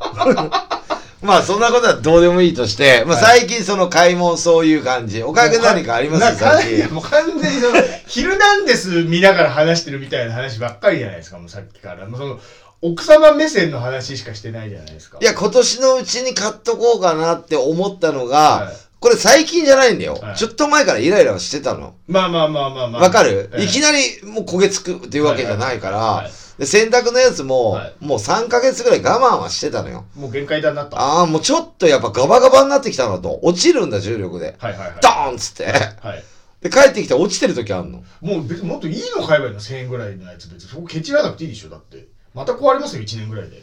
[1.22, 5.22] まあそんなことはどうでもいいとして、まあはい最近その買い物そういう感じ。
[5.22, 6.76] おかげで何かありますな最近。
[6.76, 12.40] いやもう完全にその「ヒルナンデス」見ながら話してるみたいな話ばっかりじゃないですかもうさっきからもうその
[12.82, 20.36] 奥様目線の話しかしてないじゃないですかいや、今年のうちに買っとこうかなって思ったのが、はいこれ最近じゃないんだよ、はい。
[20.36, 21.94] ちょっと前からイライラはしてたの。
[22.06, 23.02] まあまあまあまあまあ。
[23.02, 23.64] わかる、ええ。
[23.64, 27.94] いきなりもう焦げつくっていうわけじゃないから、はいはいで洗濯のやつも、はい。
[28.00, 30.04] もう3ヶ月ぐらい我慢はしてたのよ。
[30.14, 30.94] もう限界だなと。
[30.94, 33.40] はああ、もうちょっとやっぱガバガバになってきたなと。
[33.42, 34.58] 落ちるんだ、重力で。
[34.60, 34.92] いはいはい。
[35.00, 35.64] ドーンっつって。
[35.64, 36.22] はい。
[36.60, 38.04] で、帰ってきて落ちてる時あんの。
[38.20, 39.58] もう別にもっといいの買えばいいの。
[39.60, 42.08] 1000円ぐらいのやつ別にそこケチらなくていいでしょだって。
[42.34, 43.62] また壊れますよ1年ぐらいで。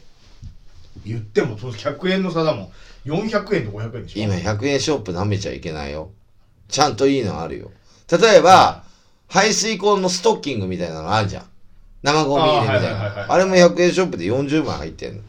[1.05, 2.69] 言ってもそう100円の差だもん
[3.07, 6.11] 400円と500円でしょ今100円ショップ舐めちゃいけないよ。
[6.67, 7.71] ちゃんといいのあるよ。
[8.11, 8.83] 例えば、
[9.29, 11.45] 排水口のストッキングみたいなのあるじゃん。
[12.03, 13.25] 生ゴミ入れみたいあーはいはいはい。
[13.29, 15.21] あれも100円ショップで40枚入ってんの。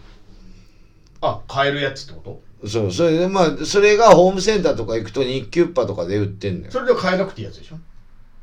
[1.21, 2.69] あ買えるやつってこと？
[2.69, 6.73] そう、それでまあ、それがホームセンターとか行くと日給ッパとかで売ってんのよ。
[6.73, 7.77] それで買えなくていいやつでしょ？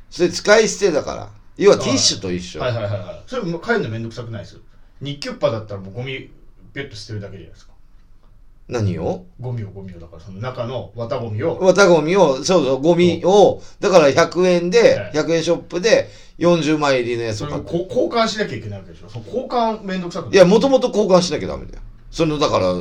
[0.10, 1.30] それ使い捨てだから。
[1.58, 2.60] 要はティッシュと一緒。
[2.60, 4.60] はいはいはいはいそれもう買えるのめんどくさくないです？
[5.02, 6.32] 日給ッパだったらもうゴミ
[6.74, 7.74] ペット捨てるだけじゃないですか
[8.68, 9.26] 何を？
[9.40, 17.72] ゴミをゴミをだからその中の綿ゴミを綿ゴミを、そうそう、ゴミを、だから100円ではい、100円ショップで40枚入りのやつをを買って。
[17.72, 19.10] こ交換しなきゃいけないわけでしょ？
[19.10, 20.34] その交換めんどくさくない？
[20.34, 21.82] いや、もともと交換しなきゃダメだよ。
[22.10, 22.74] その、だから、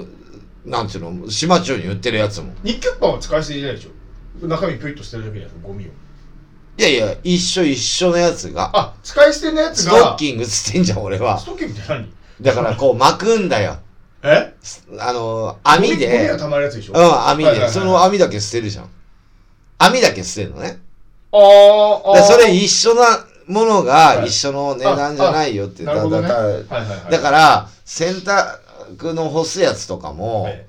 [0.65, 2.53] なんていうの、島中に売ってるやつも。
[2.63, 4.47] 日給ッパは使い捨てじゃないでしょ？
[4.47, 5.89] 中身ピュイッと捨てるだけじゃないですかゴミを
[6.77, 8.71] いやいや、一緒一緒のやつが。
[8.73, 11.45] あ使い捨てのやつスがトッキングつってんじゃん、俺はス。
[11.45, 12.11] トッキングって何？
[12.41, 13.77] だから、こう巻くんだよ。
[14.25, 14.55] え？
[14.99, 16.95] あの、網でが、溜まるやつでしょ？
[16.95, 17.51] うん、網で。
[17.51, 18.91] はいはいはいその網だけ捨てるじゃん。
[19.79, 20.79] 網だけ捨てるのね。
[21.33, 23.03] あーあそれ一緒な
[23.47, 25.83] ものはいが一緒の値段じゃないよって。
[25.83, 30.67] なるほどねだだはいはいはいだから、洗濯の干すやつとかも、はい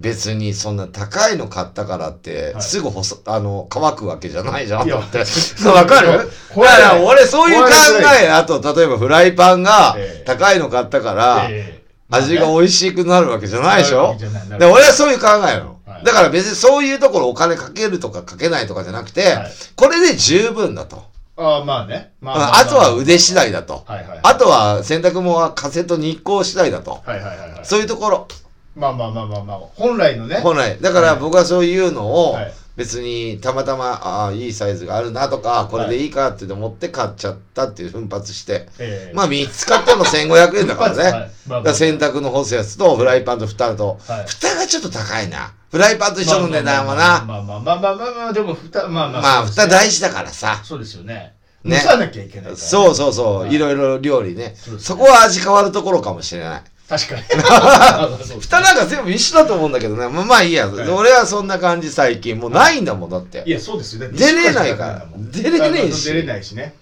[0.00, 4.86] 別にそんな高いの買ったからって、はいすぐ干す、あの、乾くわけじゃないじゃん。
[4.86, 5.18] いやだって。
[5.68, 6.08] わかる？
[6.08, 7.68] だから俺そういう考
[8.00, 11.81] 怖いえ、あと例えばフライパンがええ高いの買ったから、ええ
[12.12, 14.16] 味が美味しくなるわけじゃないでしょ？
[14.58, 15.66] で俺はそういう考えなの。
[15.86, 21.04] はいだから別にそういうところお金かけるとかかけないとかじゃなくて、はいこれで十分だと。
[21.36, 23.84] ああまあねまああとは腕次第だと。
[23.86, 27.02] はいはいはいあとは洗濯物は風と日光次第だと。
[27.04, 28.26] はいはいはいはいそういうところ。
[28.74, 30.36] まあまあまあまあまあ、本来のね。
[30.42, 30.78] 本来。
[30.80, 38.66] だから僕はそういうのをはい、別にたまたま、ああ、いいサイズがあるなとか、これでいいかって思って買っちゃったっていう奮発して。
[38.78, 41.02] ええまあ3つ買っても1500円だからね。
[41.02, 43.98] はいだまあ洗濯の干すやつとフライパンと蓋と。
[44.06, 45.52] はい蓋がちょっと高いな。
[45.70, 47.24] フライパンと一緒の値段はな。
[47.26, 49.22] まあまあまあまあまあまあまあ、でも蓋、まあまあ。
[49.22, 49.92] まあ蓋大事。
[49.92, 50.60] 事だからさ。
[50.64, 51.34] そうですよね。
[51.64, 52.56] ねなきゃいけないからね。
[52.56, 53.40] そうそうそう。
[53.42, 54.48] はいいろいろ料理ね。
[54.48, 56.62] ねそこは味変わるところかもしれない。
[56.92, 58.40] 確かに。
[58.40, 60.08] 蓋なんか全部一緒だと思うんだけどね。
[60.08, 60.68] まあまあいいや。
[60.68, 62.38] はい俺はそんな感じ最近。
[62.38, 63.50] もうないんだもん、だってい。
[63.50, 64.00] や、そうですよ。
[64.02, 66.74] だって出れないから出れねえし出れないしね。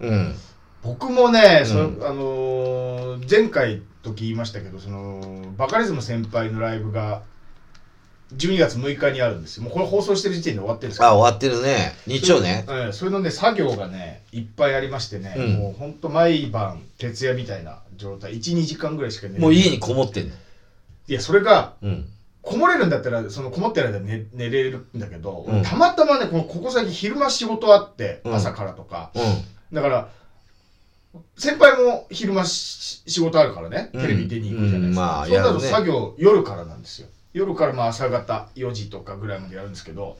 [0.00, 0.34] うん。
[0.82, 7.22] 僕もね、そうんあのー前回時言いましたけどそのバカリズム先輩のライブが
[8.36, 11.94] 12月6日にあるんですよもうこれ放送してる時点で終わってるんですけあ、ど終わってるね。
[12.06, 12.64] 日曜ね。
[12.66, 18.34] それ,、うん、それのね作業がねいっぱいありましてね、うんもうほんと毎晩徹夜みたいな状態。
[18.34, 19.42] 12時間ぐらいしか寝れない。
[19.42, 20.34] もう家にこもってんの？
[21.08, 22.08] いやそれがうん。
[22.42, 25.62] こもれるんだったらそのこもってる間寝寝れるんだけど、うん。
[25.62, 28.34] たまたまねこのここ最近昼間仕事あって、うん。
[28.34, 29.10] 朝からとか。
[29.14, 29.22] うん。
[29.72, 30.08] だから
[31.38, 34.02] 先輩も昼間し仕事あるからねうん。
[34.02, 35.08] テレビ出に行くじゃないですか、うん。
[35.08, 35.70] まあそうなるとやるね。
[35.70, 37.08] 作業夜からなんですよ。
[37.32, 40.16] 夜からまあ朝方4時とかぐらいまでやるんですけど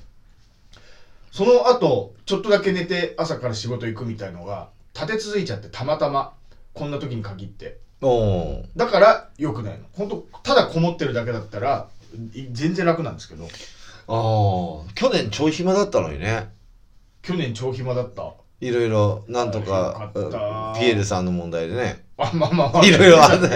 [1.31, 6.33] その後ちょっとだけ寝て朝から仕事行くみたいのが立て続いちゃってたまたま
[6.75, 7.79] こんな時に限って。
[8.77, 9.85] だから良くないの。
[9.93, 11.89] 本当ただこもってるだけだったら
[12.35, 13.45] い全然楽なんですけど。
[13.45, 13.49] あ
[14.87, 16.51] あ、去年超暇だったのにね。
[17.23, 18.35] 去年超暇だった。
[18.61, 20.11] いろいろ、なんとか
[20.79, 22.05] ピエールさんの問題でね。
[22.17, 22.85] あまあまあまあ。
[22.85, 23.47] いろいろあった。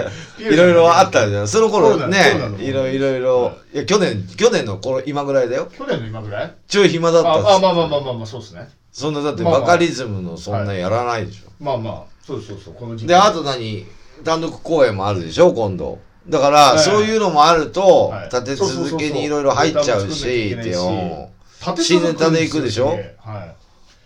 [0.43, 1.49] いろいろあったじゃん。
[1.49, 2.19] その頃ね
[2.59, 3.79] いろいろいろ、い。
[3.79, 5.71] や、去年、去年の頃、今ぐらいだよ。
[5.77, 6.55] 去年の今ぐらい？
[6.67, 8.69] 超暇だったああまあまあまあまあまあそうですね。
[8.91, 11.51] そんな、だってバカリズムのそんなやらないでしょ。
[11.63, 13.09] まあまあそうそうそうこの時期。
[13.09, 13.87] で、あと何
[14.23, 15.99] 単独公演もあるでしょ、今度。
[16.29, 20.75] だから、はいそういうのもあるとはい、立て続けにいろいろ入っちゃうし、って
[21.83, 22.99] 新ネタで行くでしょ？
[23.19, 23.55] は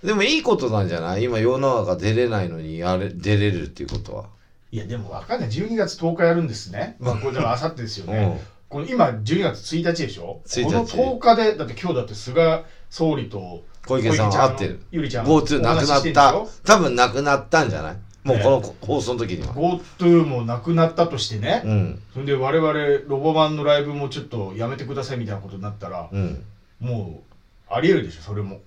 [0.04, 1.24] でもいいことなんじゃない？
[1.24, 4.26] 今世の中出れないのにやれ出れるっていうことは。
[4.70, 5.50] いいやでもわかんない。
[5.50, 6.96] 12月10日やるんですね。
[7.00, 8.40] まあこれあさってですようねん。
[8.68, 10.64] この今12月1日でしょ？1日。
[10.66, 14.80] この10日でだって今日だって菅総理と小池さん小会ってる。
[14.92, 16.48] ゆりちゃん GoTo なくなったょ。
[16.64, 19.52] 多分なくなったんじゃないもうこの放送の時には。
[19.54, 22.02] GoTo もなくなったとしてね、うん。
[22.12, 22.72] それで我々
[23.08, 26.44] ロボマンのライブもちょっとやめてくださいみたいなことになったら、うん。
[26.80, 27.22] も
[27.70, 28.60] うありえるでしょそれも。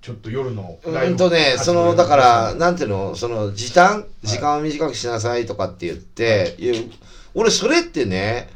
[0.00, 4.06] ちょっと夜のうんとね、その、だから、なんていうの、その、時短？
[4.22, 6.86] 時間を短くしなさいとかって言って、い。
[6.86, 6.90] う
[7.34, 8.48] 俺、それってね、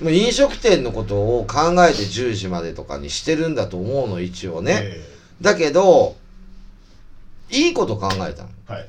[0.00, 4.82] まあ飲食店のことを考えて10時までとかにしてるんだと思うの、一応ね。
[4.82, 5.04] え
[5.42, 6.14] だけど、
[7.50, 8.50] いいこと考えたの。
[8.68, 8.88] えはい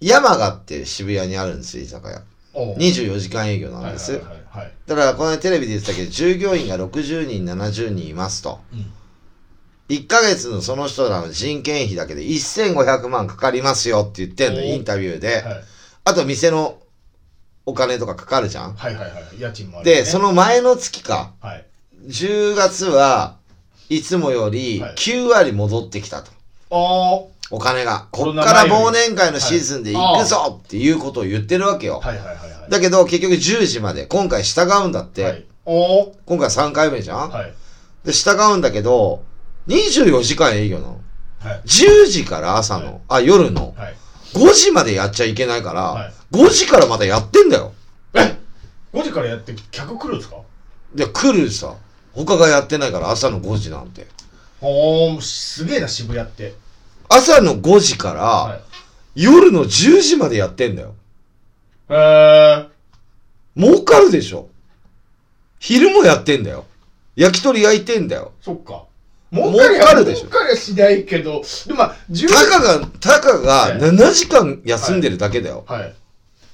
[0.00, 2.22] 山賀って渋谷にあるんですよ、居酒屋。
[2.54, 4.20] おう24時間営業なんです。
[4.86, 8.60] だから、この間テレビで言ってたけど、従業員が60人、70人いますと。
[8.72, 8.92] うん
[9.88, 15.42] 1ヶ月のその人らの人件費だけで1500万かかりますよって言ってんの、インタビューで。
[15.42, 15.64] はい
[16.04, 16.78] あと、店の
[17.66, 18.72] お金とかかかるじゃん。
[18.72, 21.66] はいはいはい家賃もある、ね、で、その前の月か、はい
[22.06, 23.36] 10月は
[23.90, 26.30] いつもよりはい9割戻ってきたと。
[26.70, 28.08] あお金が。
[28.10, 32.00] こっから忘年会のシーズンで行くぞっていうことを言ってるわけよ。
[32.02, 32.70] あはいはいはいはい。
[32.70, 35.44] だけど結局10時まで今回従うんだって、はい。
[35.64, 37.54] お今回3回目じゃん、はい。
[38.04, 39.22] で従うんだけど
[39.66, 41.00] 24時間営業なの。
[41.40, 41.62] はい。
[41.64, 43.00] 10時から朝の、はい。
[43.08, 43.74] あ夜の。
[43.76, 43.94] はい。
[44.34, 46.12] 5時までやっちゃいけないから、はい。
[46.32, 47.72] 5時からまたやってんだよ。
[48.14, 48.36] え
[48.92, 50.36] ？5時からやって客来るんですか？
[50.94, 51.74] で来るさ。
[52.14, 54.06] 他がやってないから朝の5時なんて。
[54.60, 56.54] おーすげえな渋谷って
[57.08, 58.60] 朝の5時から、はい。
[59.24, 60.94] 夜の10時までやってんだよ。
[61.90, 62.68] へえ
[63.56, 64.48] 儲かるでしょ。
[65.58, 66.64] 昼もやってんだよ。
[67.16, 68.32] 焼き鳥焼いてんだよ。
[68.40, 68.84] そっか。
[69.32, 70.28] 儲儲かりゃかるでしょ。
[70.28, 75.64] 儲かりゃしないけどでもまあ10たかが、たかがはい7時間休んでるだけだよ。
[75.66, 75.94] はい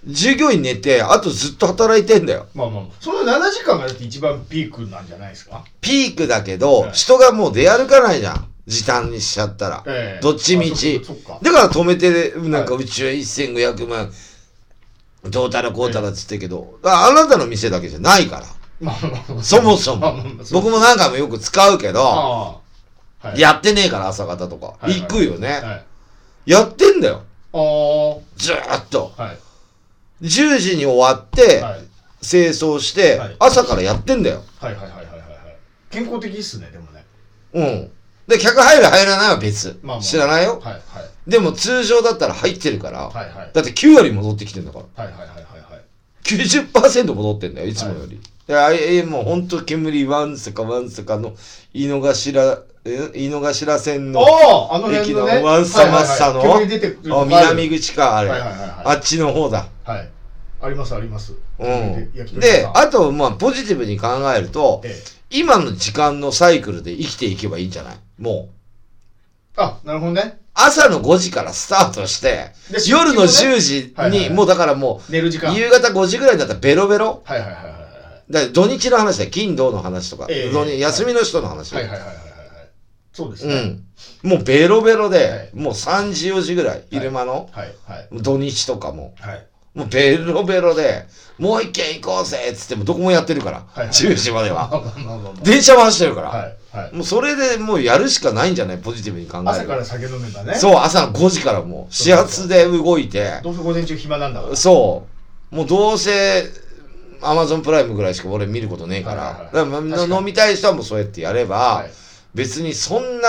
[0.06, 2.46] 従業員寝て、あとずっと働いてんだよ。
[2.54, 5.64] まあまあその7時間がだって一番ピークなんじゃないですか？
[5.80, 8.48] ピークだけど、はい人がもう出歩かないじゃん。
[8.66, 9.82] 時短にしちゃったら。
[9.86, 14.10] ええどっちみあちそっかそっかだから止めて、なんかはうちは1500万、
[15.24, 18.46] どうたらこうたらっつってけど、ああなたの店だけじゃないから。
[18.80, 20.44] まあまあまあそもそもまあまあまあ。
[20.44, 22.60] そう僕も何回もよく使うけど、あ
[23.22, 24.66] あはいやってねえから朝方とか。
[24.66, 25.48] はいはい行くよね。
[25.48, 25.82] は
[26.46, 27.22] いやってんだよ。
[28.36, 29.12] ずーっと。
[29.16, 29.38] はい
[30.22, 31.80] 10時に終わって、はい
[32.26, 34.42] 清掃して、はい朝からやってんだよ。
[34.58, 35.56] はいはいはいはいはいはい
[35.90, 37.04] 健康的っすねでもね
[37.52, 37.90] うん。
[38.26, 39.78] で、客入る入らないは別。
[39.82, 40.58] まあまあ知らないよ。
[40.58, 40.82] はいはい
[41.26, 45.04] でも通常だったら入ってるから、はいはいだって9割戻ってきてんだから。
[45.04, 45.84] はいはいはいはいはい
[46.24, 48.16] 90%戻ってんだよ、いつもより。
[48.16, 48.20] い
[48.52, 51.34] や、え、もうほんと煙ワンセカワンセカの
[51.74, 52.56] 井の頭、え
[53.14, 54.20] 井の頭線の、
[54.92, 55.24] 駅の。
[55.24, 56.60] ワンサマッサの、
[57.24, 59.66] 南口か、あれ、あっちの方だ。
[59.84, 60.10] はい。
[60.60, 61.34] ありますあります。
[61.58, 62.12] うん。
[62.40, 67.96] であと、まあ、ポジティブに考えると、ええ今の時間のサイクルで生きていけばいいんじゃない？
[68.18, 68.50] も
[69.56, 69.60] う。
[69.60, 70.38] あ、なるほどね。
[70.54, 75.52] 朝の5時からスタートしてで、夜の出勤もね10時に、もうだからもう、寝る時間。
[75.52, 77.22] 夕方5時ぐらいだったらベロベロ。
[77.24, 77.56] はいはいは
[78.28, 78.32] い。
[78.32, 79.30] だ土日の話だよ。
[79.30, 80.26] 金土の話とか。
[80.30, 81.74] ええ土日休みの人の話。
[81.74, 82.08] はいはいはい。
[83.14, 83.54] そうですね。
[83.54, 84.28] うん。
[84.30, 89.46] もうベロベロで、はいもう3時4時ぐらい、昼間の、はいはい土日とかも、はい。
[89.74, 91.06] もうベロベロで、
[91.38, 94.68] もう一軒行こうぜっつってもどこもやってるから、はいはい10時までは。
[94.70, 96.94] まあまあまあまあ電車も走ってるから、はいはい。
[96.94, 98.78] もうそれでもうやるしかないんじゃない？
[98.78, 100.54] ポジティブに考える朝から酒飲めばね。
[100.56, 104.56] そう、朝の5時からもう、始発で動いて、どうせ午前中暇なんだから。
[104.56, 105.04] そ
[105.52, 105.56] う。
[105.56, 106.44] もうどうせ、
[107.22, 109.22] アマゾンプライムぐらいしか俺見ることねえから。
[109.22, 111.90] はいはいはいだからま確かに飲みたい人はもうそうやってやれば、はい
[112.34, 113.28] 別にそんな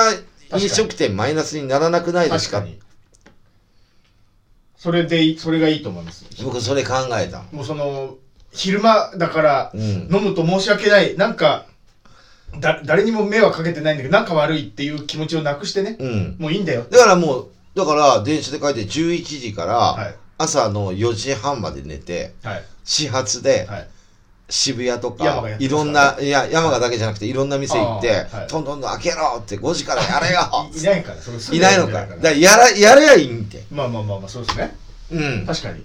[0.54, 2.58] 飲食店マイナスにならなくないですか？
[2.60, 2.80] 確かに。
[4.78, 6.26] それでそれがいいと思います。
[6.44, 7.44] 僕それ考えた。
[7.52, 8.16] もうその、
[8.52, 9.82] 昼間だからうん。
[9.82, 11.16] 飲むと申し訳ない。
[11.18, 11.66] なんか、
[12.60, 15.98] だ、誰にも迷惑かけてないんだけど、仲悪いっていう気持ちをなくしてね。
[16.00, 16.36] うん。
[16.40, 16.86] もういいんだよ。
[16.90, 20.16] だからもう、だから電車で帰って11時からはい。
[20.38, 22.64] 朝の4時半まで寝て、はい。
[22.84, 23.88] 始発ではい。
[24.50, 30.42] 渋谷とかいろんな、いや、山がだけじゃなくていろんな店行ってどんどんどん開けろって5時からやれよ
[30.74, 32.06] いいないから、それすぐいないのか。
[32.22, 33.64] だやら、やれやいいんって。
[33.72, 34.76] まあまあまあまあ、そうですね。
[35.12, 35.46] うん。
[35.46, 35.84] 確かに。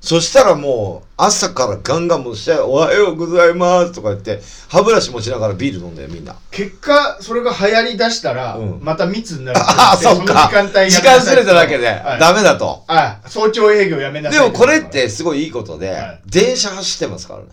[0.00, 6.34] そしたらもう、朝からガンガンもして、おはようございますとか言って、歯ブラシ持ちながらビール飲んだよ、みんな。
[6.50, 10.32] 結果、それが流行り出したら、うんまた密になるああ、そっか。
[10.34, 12.82] の時間帯時間ずれただけで、はいダメだと。
[12.88, 14.50] あ早朝営業やめなでさい。
[14.50, 17.46] もこれっ、てすごいいいことで、はい電車走ってますからね。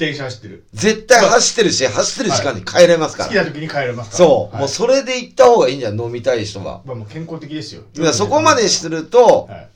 [0.00, 0.64] 電車走ってる。
[0.72, 3.28] 絶対走ってるし、走ってる時間に帰れますから。
[3.28, 4.18] 好きな時に帰れますから。
[4.18, 6.80] そう、はいもうそれで行った方がいいんじゃん、飲みたい人は。
[6.86, 7.82] まあもう健康的ですよ。
[7.94, 9.68] いやそこまですると、はい。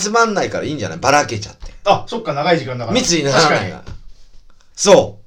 [0.00, 0.98] 集まんないからいいんじゃない？
[0.98, 1.72] ばらけちゃって。
[1.84, 2.94] あ、そっか、長い時間だから。
[2.94, 3.84] 密にならない確から。
[4.76, 5.18] そ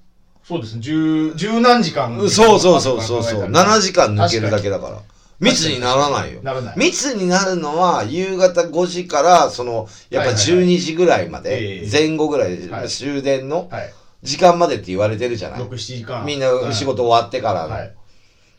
[0.48, 0.82] そうですね。
[0.82, 2.18] 十、十何時間。
[2.18, 2.30] う。
[2.30, 3.44] そうそうそうそうそう。
[3.52, 4.80] 7時間抜けるだけだ。
[4.80, 5.02] だから。
[5.40, 6.42] 密にならないよ。
[6.44, 6.78] ならない。
[6.78, 13.94] 密になるのは夕方5時からそのやっぱはいはいはい12時ぐらいまえでえ前後ぐらいはい終電のはい。
[14.22, 16.26] 時間までって言われてるじゃない？6、7時間。
[16.26, 17.94] みんな仕事終わってからのはい。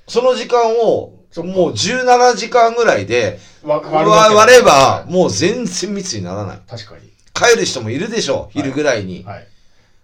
[0.09, 7.03] その時間をもう17時間ぐらいでわ割ればはいもう全然密にならない確かに。
[7.35, 9.47] 帰る人もいるでしょ昼ぐらいにはい。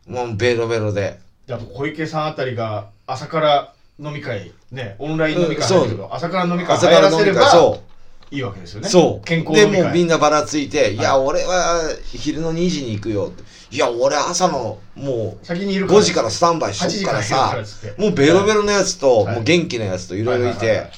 [0.06, 7.82] もうベロベロでであと小池さんあたりが朝から飲み会、ね、オンライン飲み会入るけど、朝から飲み会朝入からら飲み会そ
[8.30, 8.88] いいわけですようね。
[8.88, 9.82] そうで健康飲み会。
[9.84, 18.04] もうみんなばらついていやはい俺は昼の2時に行くよっていや俺朝のもう先にいる5時からスタンバイし8とくから時から。
[18.04, 20.90] もうベロベロのやつと、はいもう元気なやつといろいろいて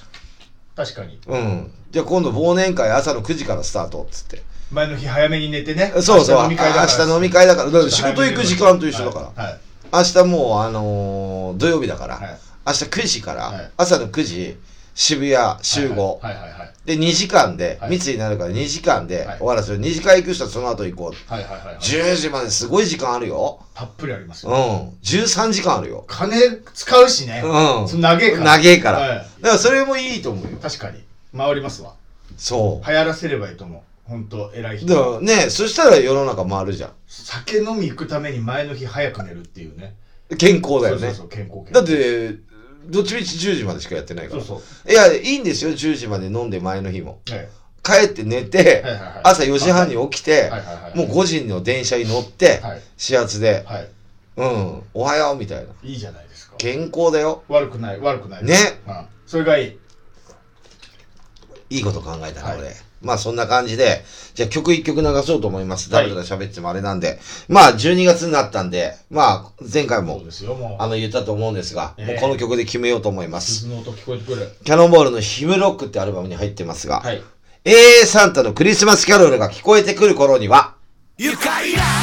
[0.74, 1.20] 確かに。
[1.26, 1.70] うん。
[1.90, 4.42] じゃあ今度忘年会朝の9時からスタートっつって。
[4.70, 5.92] 前の日早めに寝てね。
[5.96, 6.42] そうそう。
[6.42, 7.06] 明日飲み会だから。
[7.06, 7.70] 明日飲み会だから。
[7.70, 9.42] だから仕事行く時間と一緒だから。
[9.44, 9.52] はい。
[9.52, 14.58] はい明日もう、あのー土曜日だから、はい明日9時から、はい朝の9時、
[14.94, 16.18] 渋谷集合。
[16.22, 16.48] はいはい。
[16.84, 19.80] で、2時間で、はい密になるから2時間ではい終わらせる。
[19.80, 21.32] 2時間行く人はその後行こう。
[21.32, 21.76] はいはいはいはい。
[21.78, 23.60] 10時まですごい時間あるよ。
[23.74, 24.92] たっぷりありますうんよ。。
[25.02, 26.04] 13時間あるよ。
[26.08, 26.36] 金
[26.74, 27.42] 使うしね。
[27.42, 27.88] うん。
[27.88, 28.44] その長えから。
[28.58, 28.98] 長えから。
[28.98, 29.08] はい
[29.40, 30.58] だからそれもいいと思うよ。
[30.60, 31.02] 確かに。
[31.36, 31.94] 回りますわ。
[32.36, 32.86] そう。
[32.86, 33.80] 流行らせればいいと思う。
[34.04, 34.86] 本当偉い人。
[34.86, 36.90] だからね、そしたら世の中回るじゃん。
[37.06, 39.94] 酒飲み行くために前の日早く寝るっていうね。
[40.36, 41.00] 健康だよね。
[41.00, 42.36] そうそうそう、健康健だって、
[42.86, 44.42] どっちみち10時までしかやってないから。
[44.42, 44.90] そうそう。
[44.90, 47.20] いや、いいんですよ、10時まで飲んで前の日も。
[47.28, 47.48] はい
[47.80, 53.88] 帰って寝て、はいはいはい朝4時半に起きて、はいはいはいもう5時の電車に乗って、はい始発で、はい
[54.36, 55.72] うん、おはようみたいな。
[55.82, 57.44] いいじゃないですか健康だよ。
[57.48, 58.54] 悪くない悪くないね。
[58.86, 59.78] うんそれがいい
[61.70, 62.74] いいこと考えたな、はい俺。
[63.02, 65.90] まあそんな感じで、じゃあ曲一曲流そうと思います。
[65.90, 67.18] だはいらだら喋ってもあれなんで。
[67.48, 73.60] まあ12月になったんで、まあ前回そうもですよもうあの言ったと思うんですが、ええもうこの曲で決めようと思います。
[73.60, 77.22] 鈴の音聞こえてくるキャノンボールのヒムロックってアルバムに入ってますが、はい
[77.64, 80.74] AA サンタのクリスマスキャロルが聞こえてくる頃には、
[81.18, 81.97] 愉快な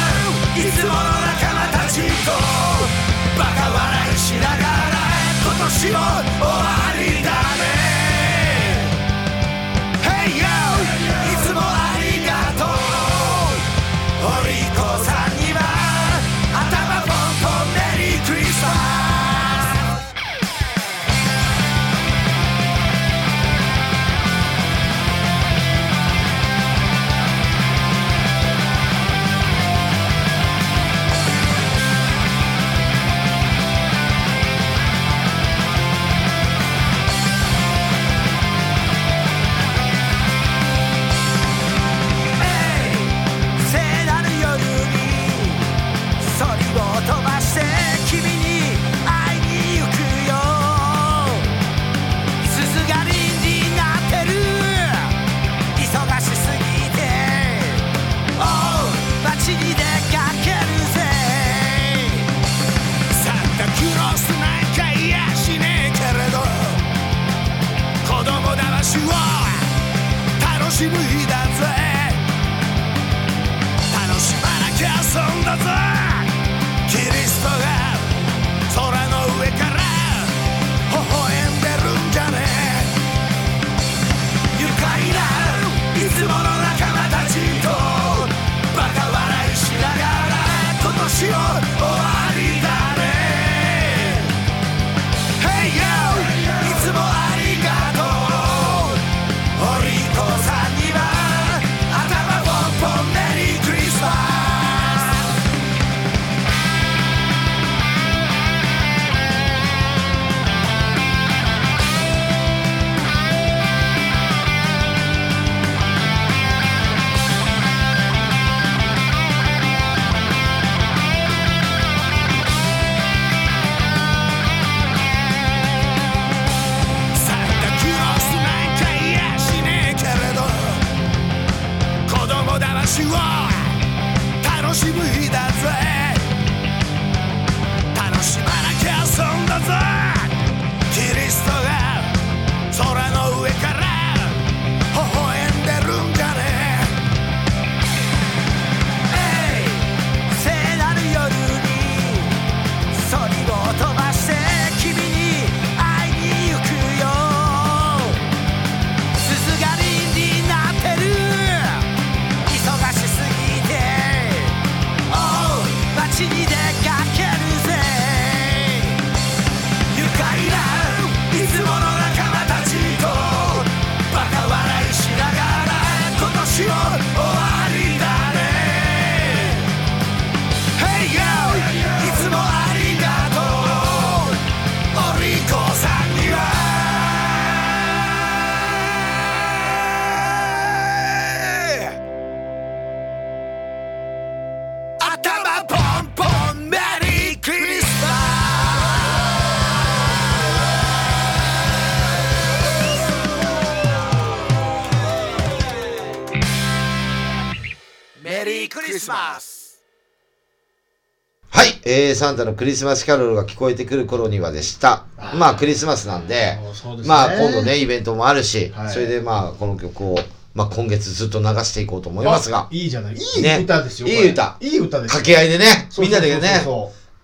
[212.16, 215.04] サンタのクリスマスキャロルが聞こえてくる頃にはでした。
[215.34, 220.18] まあ、クリスマスなんで、ですねまあ、今度ね、イベントもあるし、はいそれでまあ、この曲を、
[220.54, 223.14] まあ、今月ずっと流していこうと思いますがあ、いいじゃない。
[223.14, 224.08] いねい歌ですよ。
[224.08, 225.18] いいこれ歌いい歌ですよ。
[225.18, 226.64] 掛け合いでね、みんなでね、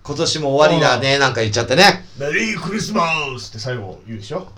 [0.05, 2.05] 今年も終わりだね、なんか言っちゃってね。
[2.18, 3.05] メリークリスマ
[3.38, 4.48] スって最後言うでしょ？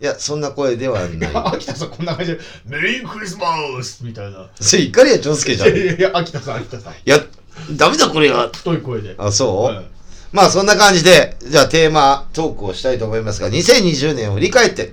[0.00, 1.30] いや、そんな声ではない。
[1.56, 3.46] 秋田さんこんな感じで、メリークリスマ
[3.82, 4.46] スみたいな。
[4.60, 5.68] それ、怒りや長介じゃん。
[5.70, 6.94] いいやいやいや、秋田さん、秋田さん。
[7.06, 7.18] や、
[7.76, 8.48] ダメだこれは。
[8.52, 9.14] 太い声で。
[9.18, 9.86] あ、そう、はい
[10.32, 14.92] まあ、そんな感じで、じゃあテーマ、トークをしたいと思いますが、2020年を振り返って、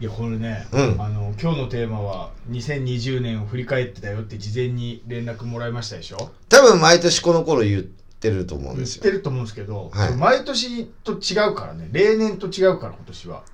[0.00, 6.30] いや、これね、うんあの、今日のテーマは、2020年を振り返ってたよって事前に連絡もらいましたでしょ？
[6.48, 9.02] 多分毎年この頃言ってると思うん言っですよ。
[9.04, 13.44] てると思うんですけど、はい毎年と違うからね、例年と違うから、今年は。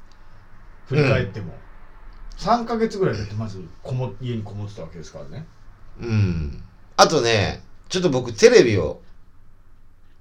[0.87, 1.55] 振り返っても。
[2.39, 5.47] 3ヶ月ぐらいだってまずこも家にこもってたわけですからね。
[6.01, 6.65] うん。
[7.01, 9.01] あとね、ちょっと僕テレビを、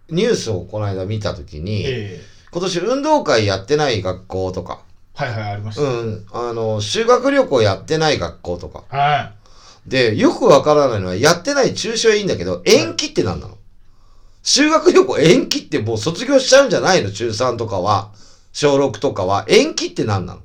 [0.09, 2.21] ニュースをこの間見たときに、ええ。
[2.51, 4.81] 今年運動会やってない学校とか、
[5.13, 5.81] はいはい、ありました。
[5.81, 8.85] うん、あの、修学旅行やってない学校とか。
[8.89, 9.33] は
[9.85, 13.57] で、よくわからないのは、やってない中止はいいんだけど、延期って何なの？
[14.41, 17.11] 修学旅行延期ってもう卒業しちゃうんじゃないの？
[17.11, 18.13] 中3とかは、
[18.53, 19.45] 小6とかは。
[19.49, 20.39] 延期って何なの？
[20.39, 20.43] い。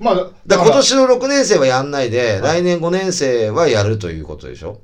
[0.00, 4.80] まあ、だ今年の6年生はやんないで、来年5年生はやるということでしょ？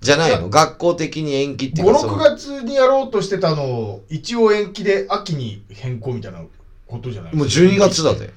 [0.00, 0.48] じゃないの？
[0.48, 6.42] 学校的に延期っていう5、かそ6の月にやろうとしてたのを、一応延期で秋に変更みたいな
[6.86, 7.36] ことじゃない？
[7.36, 8.30] もう12月だぜ。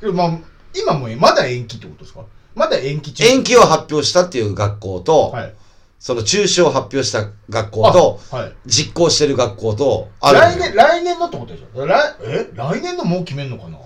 [0.00, 0.38] けどまあ、
[0.74, 2.24] 今もまだ延期ってことですか？
[2.54, 5.54] まだ延期中延期を発表したっていう学校と、はい。
[5.98, 8.52] その中止を発表した学校と、あはい。
[8.66, 11.86] 実行してる学校と、ある来年、来年のってことでしょ？
[11.86, 12.50] 来、え？
[12.54, 13.78] 来年のもう決めんのかな？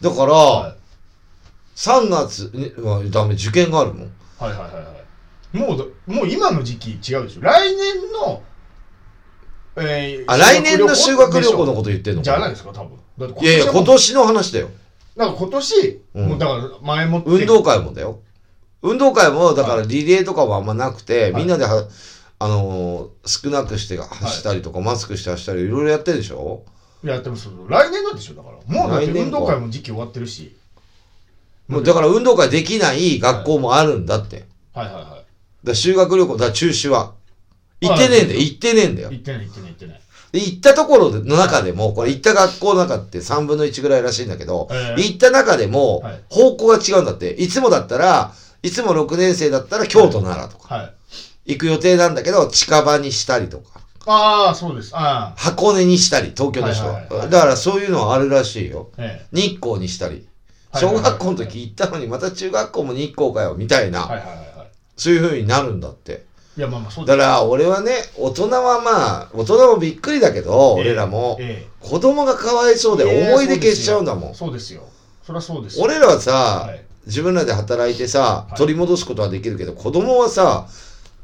[0.00, 0.74] だから、は
[1.76, 4.08] 3月、ねうわダメ、受験があるもん。
[4.08, 5.01] いはいはいはいはい。
[5.52, 5.84] もうだ、
[6.14, 8.42] もう今の時期違うでしょ来年の、
[9.76, 12.98] えーあ、来年の修学旅行のこと言ってんのかじゃないですか、多分。
[13.40, 14.70] いやいや、今年の話だよ。
[15.16, 17.30] だから今年、うんもうだから前もって。
[17.30, 18.20] 運動会もだよ。
[18.80, 21.86] 運動会も、だからはいリレーとかはあんまなくて、いみんなでは、
[22.38, 26.62] あのー少なくして走ったりとか、マスクして走ったり、いろいろやってるでしょ？
[27.04, 28.54] いや、でもそう、来年のでしょ、だから。
[28.74, 30.56] もうだって来年か運動会も時期終わってるし。
[31.68, 34.44] もうだから運動会できない学校もあるんだって。
[34.74, 35.21] はいはいは
[35.64, 37.12] ら修学旅行、だ中止は。
[37.80, 39.14] 行ってねえんだよ、行ってねえんだよい。。
[39.16, 40.00] 行ってない行ってない行ってない。
[40.32, 47.30] で行ったところの中でも、これ行った学校の中って3分の1ぐらいらしいんだけど、ええ行った中でもはい方向が違うんだって。
[47.30, 48.32] いつもだったら、
[48.62, 50.94] いつも6年生だったら京都奈良とかはい。
[51.44, 54.92] 行く予定なんだけど、近場にしたりとか、ああ、そうです。
[55.36, 58.90] 箱根にしたり、東京の人はいはいはいはいだからそういうのはあるらしいよ。
[58.96, 60.26] え日光にしたり。
[60.74, 63.90] 小学校の時行ったのにまた中学校も日光かよ、みたいえ。
[63.90, 64.51] な、はいはいはいはい。
[64.96, 66.24] そういう風になるんだって。
[66.56, 67.06] いや、まあまあそう。
[67.06, 74.34] だから俺はね、大人はまあ、大人もびっくりだけど、ええ俺らも、え子供がかわいそうえで思い出消しちゃうんだもん。
[74.34, 74.82] そうですよ。
[75.22, 75.84] そりゃそうですよ。
[75.84, 76.32] 俺らはさ、
[76.66, 80.68] はい自分らで働いてさ、はい取り戻すことはできるけど、子供はさ、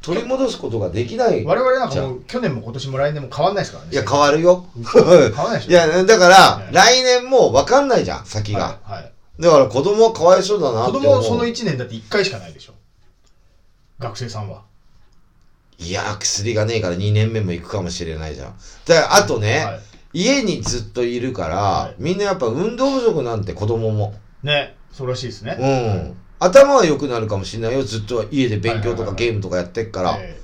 [0.01, 1.45] 取り戻すことができない。
[1.45, 3.91] 我々なんかもう去年も今年も来年も変わんないですからね。
[3.93, 4.65] いや、変わるよ。
[4.93, 5.71] 変わんないでしょ。
[5.71, 8.59] いや、だからは、い来年も分かんないじゃん、先が。
[8.59, 8.93] はい。
[8.93, 10.85] はいだから子供はかわいそうだな。
[10.85, 12.73] 子供その1年だって1回しかないでしょ。
[13.99, 14.63] 学生さんは？
[15.77, 18.55] いや、薬がねえから2年目も行くかもしれないじゃん。
[18.85, 19.79] だあとね、はい。
[20.13, 21.95] 家にずっといるから、はい。
[21.99, 24.13] みんなやっぱ運動不足なんて子供も。
[24.43, 25.57] ね、そうらしいですね。
[25.59, 26.17] うん。
[26.39, 27.83] 頭は良くなるかもしれないよ。
[27.83, 30.39] ずっと家で勉強とかゲームとかやってっから、え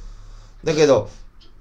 [0.63, 1.09] だけど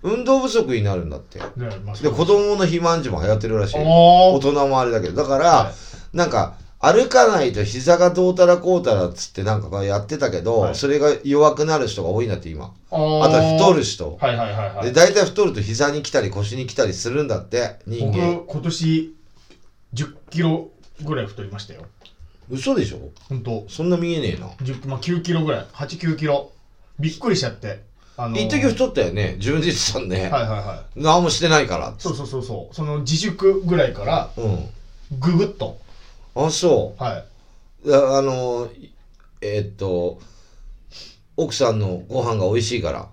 [0.03, 1.39] 運動不足になるんだって。
[1.39, 3.77] えでまあで子供の肥満児も流行ってるらしい。
[3.79, 5.15] 大人もあれだけど。
[5.15, 5.73] だから、は
[6.13, 6.57] なんか
[6.93, 10.75] 歩かないと膝がどうたらこうたらっつってなんかやってたけど、はい。
[10.75, 12.67] それが弱くなる人が多いなって今。
[12.67, 14.87] ああとは太る人、はいはいはいはい。
[14.87, 18.35] で大体太ると膝に来たり腰に来たりするんだって人間。
[18.35, 19.15] 僕今年
[19.95, 20.71] 10キロ
[21.05, 21.83] ぐらい太りましたよ。
[22.51, 22.99] 嘘でしょ？
[23.29, 23.65] 本当。
[23.69, 24.49] そんな見えねえな。
[24.49, 25.67] 10まあ、9キロぐらい。
[25.73, 26.53] 89キロ。
[27.01, 27.83] びっくりしちゃって。
[28.19, 28.41] あのー。
[28.47, 29.37] 一時太ったよね。
[29.39, 31.01] 自分で言ってたんね、はいはいはい。
[31.01, 32.75] 何もしてないからそうそうそうそう。
[32.75, 34.69] その自粛ぐらいからうん。
[35.19, 35.79] ググッと
[36.35, 37.25] あそはい、
[37.89, 38.69] うああの
[39.41, 40.19] えーっと
[41.37, 43.09] 奥さんのご飯が美味しいから。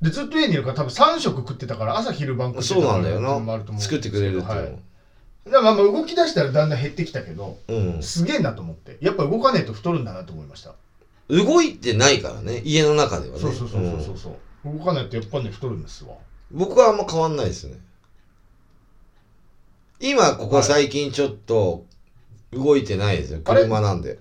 [0.00, 3.38] でずっと家にいるから多分3食食ってたから朝昼晩食ってたそうなんだよな。
[3.78, 4.78] 作ってくれるってはい。
[5.44, 8.02] だからまあまあ動き出したらだんだん減ってきたけどうん。
[8.02, 8.98] すげえなと思って。
[9.00, 10.74] やっぱ動かねえと太るんだなと思いました、
[11.28, 13.40] 動いてないからね家の中ではね。
[13.40, 14.30] そうそうそうそううんそ
[14.64, 16.14] う、動かないとやっぱね太るんですわ。
[16.50, 17.76] 僕はあんま変わんないですね。
[20.00, 21.84] 今ここ最近ちょっと
[22.52, 23.40] 動いてないですよ。
[23.44, 23.62] あれ？
[23.62, 24.18] 車なんで。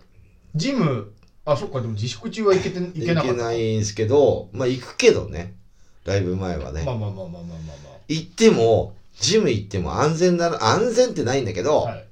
[0.55, 1.11] ジム？
[1.45, 1.82] あそっか。
[1.82, 3.43] でも自粛中は行けて行け行けなかった。
[3.43, 5.53] ないんですけどまあ行くけどね。
[6.05, 12.05] ライブ前はね、まあまあまあまあまあまあま行ってもジム行っても安全な安全ってないんだけど、あはい。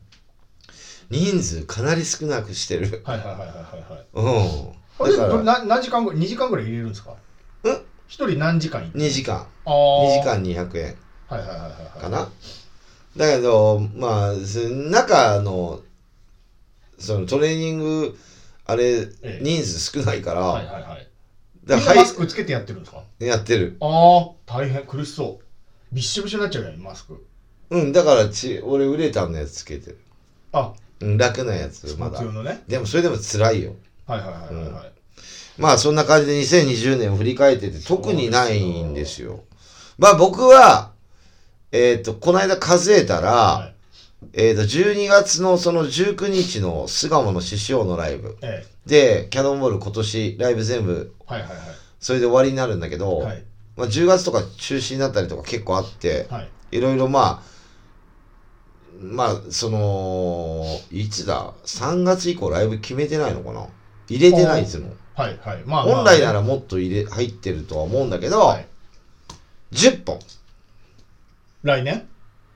[1.10, 3.02] 人数かなり少なくしてる。
[3.04, 4.06] はいはいはいはいはいはい。
[4.14, 4.74] うん。
[5.00, 7.12] あれだからな何時間ぐらい2時間ぐらい入れるんですか？
[7.12, 7.16] ん？
[8.08, 9.38] 一人何時間い2時間。
[9.38, 9.72] ああ
[10.06, 10.96] 2時間200円。
[11.28, 12.02] はいはいはいはいはい。
[12.02, 12.30] かな？
[13.18, 15.82] だけどまあす中の
[17.00, 18.18] そのトレーニング
[18.66, 19.40] あれええ。
[19.42, 21.08] 人数少ないから、はいはいはい。
[21.66, 23.04] だからマスクつけてやってるんですか？
[23.20, 23.78] やってる。
[23.80, 25.46] ああ大変苦しそう。
[25.92, 27.26] びっしょびしょになっちゃうよねマスク。
[27.72, 30.00] うんだからち俺ウレタンのやつつけてる、
[30.52, 30.74] あ。
[31.00, 32.22] うん、楽なやつまだ。
[32.22, 32.64] ね。
[32.68, 33.76] でもそれでも辛いよ。
[34.06, 34.92] はいはいはいはいはい、
[35.58, 39.44] まあそんな感じで2020年を振り返ってて特にないんですよ。
[39.98, 40.92] まあ僕は、
[41.72, 43.79] えっ、と、この間数えたら、はい
[44.34, 48.38] えっ、と、12月のその19日の巣鴨の獅子王のライブ。
[48.42, 51.52] えで、キャノンボール今年ライブ全部、えはいはい。
[52.00, 53.26] それで終わりになるんだけど、はい。
[53.28, 53.44] はい
[53.80, 56.50] まあ10月とか中止になったりとか結構あって、はい。
[56.74, 57.44] いろいろまあ、
[59.00, 63.68] まあ、その、いつだ ?3 月以降ライブ決めてないのかな？
[64.10, 64.94] 入れてないいつも。
[65.16, 65.64] はいはい。
[65.66, 65.96] まあまあ。
[65.96, 68.68] 本来ならもっと入れ入ってるとは思うんだけど、はい。
[69.72, 70.20] 10本。
[71.64, 71.96] 来年？
[71.96, 72.06] い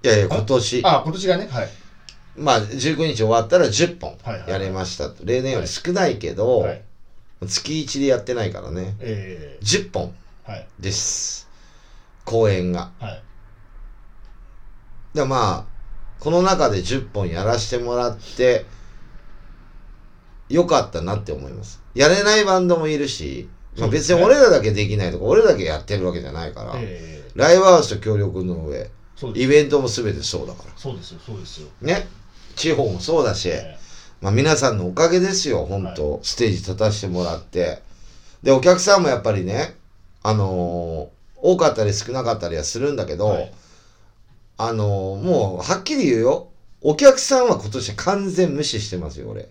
[0.08, 0.82] やいや今年。
[0.86, 1.70] あ今年がねはい。
[2.36, 5.10] まあ19日終わったら10本はいはいやれました。
[5.10, 6.82] と、例年より少ないけど、はい。
[7.47, 8.95] 月1でやってないからね。
[8.99, 10.14] え10本
[10.47, 10.68] えはい。
[10.80, 11.47] です。
[12.26, 12.91] 公演が。
[12.99, 13.24] はい。
[15.14, 15.74] でまあ
[16.20, 18.66] この中で10本やらしてもらって
[20.49, 21.82] よかったなって思います。
[21.93, 27.32] やれないバンドもいるし、まあ、別に俺らだけできないとか俺だけやってるわけじゃないから、ええ。
[27.36, 28.89] ライブハウスと協力の上
[29.36, 30.69] イベントも全てそうだから。
[30.78, 31.67] そうですよそうですよ。
[31.82, 32.07] ね。
[32.55, 33.78] 地方もそうだし、え
[34.21, 37.82] まあ、皆さんのおかげですよ本当、ステージ立たせてもらって。
[38.43, 39.76] でお客さんもやっぱりね
[40.21, 41.13] あのー
[41.45, 43.53] 多かったり少なかったりはするんだけど、はい。
[44.57, 46.49] あのーもうはっきり言うよ。
[46.82, 49.49] お客さんは今年完全無視してますよ俺。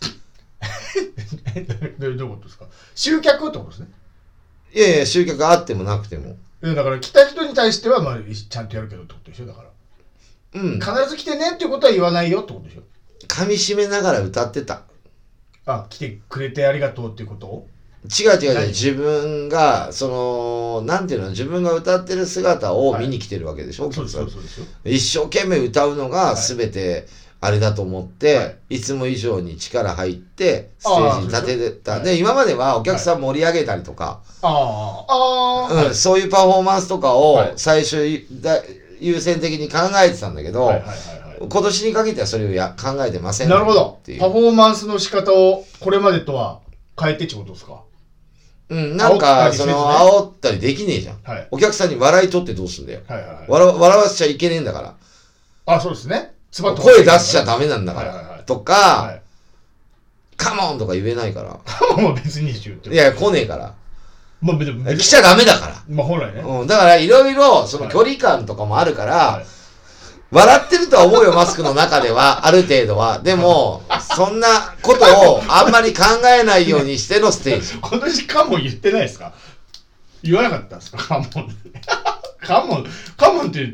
[1.54, 1.60] え
[1.98, 2.66] どういうことですか？
[2.94, 3.88] 集客ってことですね。
[4.74, 6.30] いやいや集客あってもなくても。
[6.30, 9.68] いやだから来た人に対してはまあちゃんとやるけどってことでしょだから。
[10.60, 10.80] うん。
[10.80, 12.82] 必ず来てねっていうことは言わないよってことでしょ。
[13.26, 14.82] 噛み締めながら歌ってた。
[15.66, 17.46] あ来てくれてありがとうっていうこと？
[17.46, 17.68] を
[18.04, 18.54] 違う違う違う。
[18.54, 18.68] 何？
[18.68, 21.30] 自分がそのなんていうの？
[21.30, 24.40] 自分が歌ってる姿を見に来てるわけでしょ、そうですお客さん。
[24.40, 25.18] そうですそうですよ。
[25.18, 26.36] 一生懸命歌うのがはい。
[26.36, 27.06] 全て
[27.40, 28.80] あれだと思って、、はい。
[28.80, 32.00] つも以上に力入ってステージに立ててた。
[32.00, 37.52] で今まではお客さん盛り上げたりとか、ああああ、うんそういうパフォーマンスとかをはい。
[37.56, 38.60] 最初だ
[39.00, 41.48] 優先的に考えてたんだけど、はいはいはいはい。
[41.48, 43.98] 今年にかけてはそれをや考えてませんなるほど。
[44.00, 46.58] っていうパフォーマンスの仕方をこれまでとは
[47.00, 47.82] 変えてってことですか？
[48.70, 51.22] うん、なんかその煽ったりできねえじゃん。
[51.22, 51.48] はい。
[51.52, 53.00] お客さんに笑い取ってどうすんだよ。
[53.06, 53.44] はいはいはい。
[53.48, 54.94] 笑笑わせちゃいけねえんだから。
[55.66, 58.44] あそうですね声出しちゃダメなんだから、はいはいはい。
[58.44, 58.72] とか、
[59.04, 59.22] はい。
[60.36, 61.58] カモンとか言えないから。
[61.96, 63.74] もう別に言っていや来ねえから。
[64.40, 65.82] まあ別に来ちゃダメだから。
[65.88, 69.46] まあ本来ね、うん、だからいろいろその距離感とかもあるから、はい。
[70.30, 73.18] 笑ってるとは思うよ、マスクの中では、 ある程度は。
[73.20, 73.82] でも、
[74.14, 76.04] そんなことをあんまり考
[76.38, 77.74] えないようにしてのステージ。
[77.82, 79.32] 今年カモン言ってないですか？
[80.22, 80.98] 言わなかったんですか？
[80.98, 81.28] カモン。
[82.46, 82.86] カモン
[83.16, 83.72] カモンって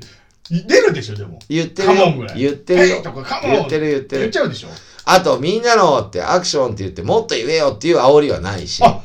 [0.51, 2.35] 出るでしょでも言ってるよカモンぐら。
[2.35, 4.37] い言ってるよとかカモン言ってる言ってる言っち。
[4.39, 4.69] ゃうでしょ
[5.07, 8.83] あと、みんなのってアクションって言って、もっと言えよっていう煽りはないし。
[8.85, 9.01] あ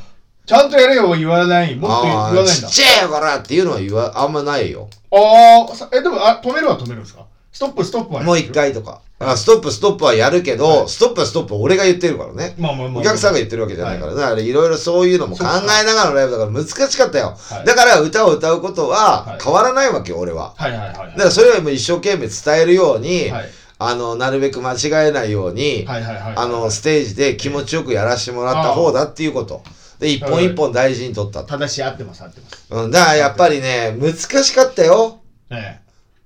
[0.46, 4.90] ちゃんとやれよ言わないもっと言あわないんだーちっちゃいよ、こらっていうのは言わ、あんまないよ。
[5.12, 7.26] ああさえでもあ止めるは止めるんですか？
[7.52, 9.02] ストップストップはもう一回とか。
[9.22, 12.56] あストップ、ストップはやるけど、はいストップはストップは俺が言ってるからね。
[12.58, 17.36] まあまあまあお客さんが言ってるわけじゃないから、だからいろいろそういうのも考えながらのライブだから難しかったよ。
[17.38, 20.54] はいだから歌を歌うことははい変わらないわけよ、俺は。
[20.56, 23.50] はいはいはいはいだからそれをもう一生懸命伝えるように、はい
[23.82, 29.64] あの、なるべく間違えないように、はいはいはいあの、ステージで気持ちよくやらせてもらった方だっていうこと。
[30.00, 31.48] で、一本一本大事に取ったと。
[31.48, 35.20] 正しい合ってます合ってますうん、だからやっぱりね、難しかったよ。
[35.50, 35.80] え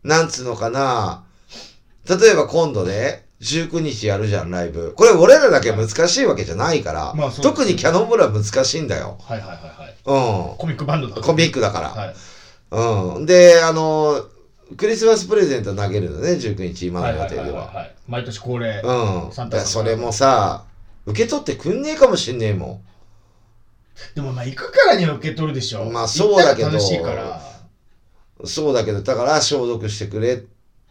[0.04, 1.24] なんつうのかな。
[2.08, 4.94] 例えば今度ね、19日やるじゃん、ライブ。
[4.96, 9.18] これ俺らだけ難しいわけじゃないから、まあ特にキャノンボールは難しいんだよ。
[9.30, 10.58] えはいはいはいはいうん。
[10.58, 11.90] コミックバンドだコミックだから。
[11.90, 12.16] はい
[13.16, 13.26] うん。
[13.26, 14.26] で、あの、
[14.78, 17.72] クリスマスプレゼント投げるのね、19日、今の予定では。
[17.72, 19.32] はい毎年恒例うん。
[19.32, 20.66] サンタそれもさ、
[21.06, 22.82] 受け取ってくんねえかもしんねえも
[24.16, 27.53] でもまあ行くからには受け取るでしょまあそうだけど楽しいからん。
[28.46, 30.38] そうだけど、だから消毒してくれっ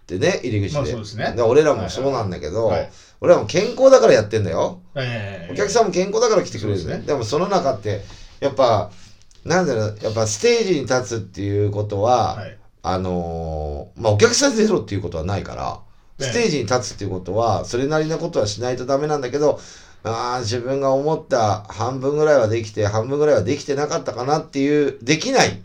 [0.07, 0.79] てね、入り口で。
[0.79, 4.81] まあそうですねら俺らもそうなんだけど、はいはいはい俺らも健康だからやってんだよ。
[4.97, 6.79] ええお客さんも健康だから来てくれるね。
[6.79, 8.01] ですねでもその中って、
[8.41, 8.91] やっぱ、
[9.45, 15.79] なんだろう、やっぱステージに立つっていうことは、はいあのーまあ、お客さんゼロっていうことはないから、
[16.19, 19.61] ええステージに立つっていうことは、それなりなことはしないとダメなんだけど、
[20.03, 25.63] ああ、自分が思った半分ぐらいはできて、半分ぐらいはできてなかったかなっていう、できない。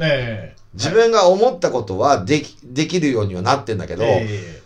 [0.00, 4.28] ええ自分が思ったことはでき、できるようにはなってんだけど、え
[4.60, 4.64] え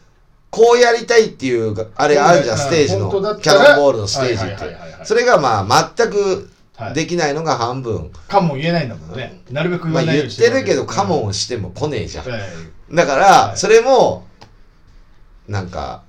[0.50, 4.64] こうやりたいっていうが、あれあるじゃん、うんステージのキャノンボールのステージって。
[4.64, 8.10] いそれがまあ、全くはいできないのが半分。
[8.28, 12.24] かも言えないんだもんねなるべく言まあわないように言ってるけど、かカモンしても来ねえじゃん。
[12.28, 12.40] え
[12.94, 14.26] だから、はいそれも、
[15.48, 16.02] なんか、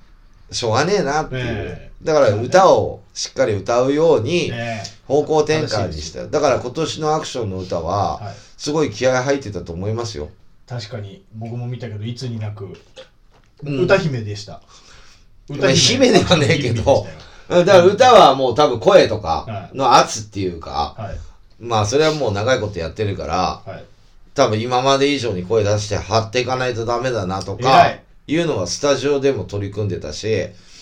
[0.50, 1.44] しょうがねえなっていう。
[1.44, 6.26] ええだから歌をしっかり歌うようえにね方向転換にした。
[6.26, 10.28] だから今年のアクションの歌は、はいすごい気合入ってたと思いますよ。
[10.68, 11.24] 確かに。
[11.34, 12.78] 僕も見たけどいつになく。
[13.64, 13.80] うん。
[13.84, 14.60] 歌姫でした。
[15.48, 16.12] まあ姫。
[16.12, 17.06] ではねえけど。
[17.48, 19.76] だから歌はもう多分声とかはい。
[19.78, 21.18] の圧っていうか、はい。
[21.58, 23.84] まあそれはもう長いことやってるから、はい。
[24.34, 30.34] 多分今まで以上に声出して張っていかないとダメだなと偉かい、いうのはスタジオでも取り組んでたし、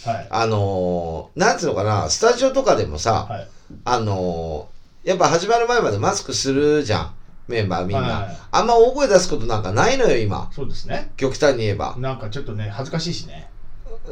[0.04, 0.26] はい。
[0.30, 3.48] あのー、なんつうのかな、スタジオとかでもさ、はい。
[3.84, 7.14] あのー、やっぱ始まる前までマスクするじゃん、
[7.48, 8.02] メンバーみんな。
[8.02, 10.50] はいあんま大声出すことなんかないのよ、今。
[10.52, 11.94] そうですね極端に言えば。
[11.98, 13.50] なんかちょっとね恥ずかしいしね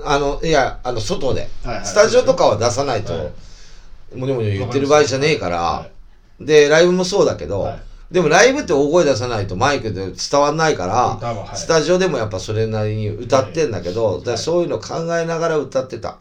[0.04, 1.48] あの、いや、あの、外で。
[1.64, 5.86] はいはいスタジオとかは出さないと、はいもにょもにょ言ってる場合じゃねえから、は
[6.40, 16.18] で、ライブもそうだけど、はいでもライブって大声出さないとマイクで伝わんないから、歌ははいスタジオでもやっぱそれなりに歌ってんだけど、はいだからそういうの考えながら歌ってた。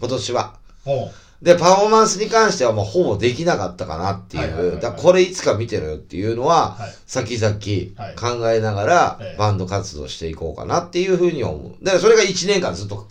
[0.00, 0.54] 今年は。
[0.86, 1.12] も
[1.44, 4.80] で、パフォーマンスに関してはもうほぼできなかったかなっていう。
[4.80, 7.54] だこれいつか見てろよっていうのは、はい先々
[8.02, 11.84] はい考えながらええバンド活動していこうかなっていうふうに思う。
[11.84, 13.06] だからそれが1年間ずっと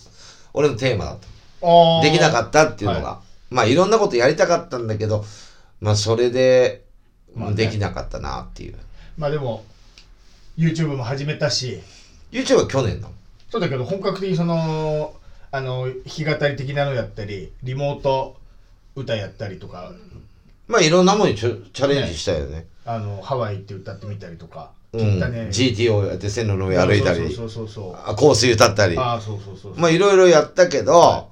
[0.51, 2.01] 俺のテーマだった。
[2.01, 3.07] できなかったっていうのが。
[3.07, 3.21] は
[3.51, 5.23] まあいろんなことやりたかったんだけど、
[5.79, 6.85] まあそれで、
[7.35, 8.75] まあねできなかったなっていう。
[9.15, 9.63] まあでも
[10.57, 11.79] YouTube も始めたし
[12.31, 13.11] YouTube は去年の。
[13.51, 15.13] そうだけど本格的にその
[15.53, 18.37] あの弾き語り的なのやったりリモート
[18.95, 19.91] 歌やったりとか
[20.67, 22.65] まあいろんなものにチャチャレンジしたよね。
[22.85, 25.21] あのハワイ行って歌ってみたりとか、うん。
[25.21, 28.97] 汚ね GT をやって線路の上歩いたり、そうそうそうそうあ香水歌ったり。
[28.97, 31.27] ああそうそうそうまあいろいろやったけど、は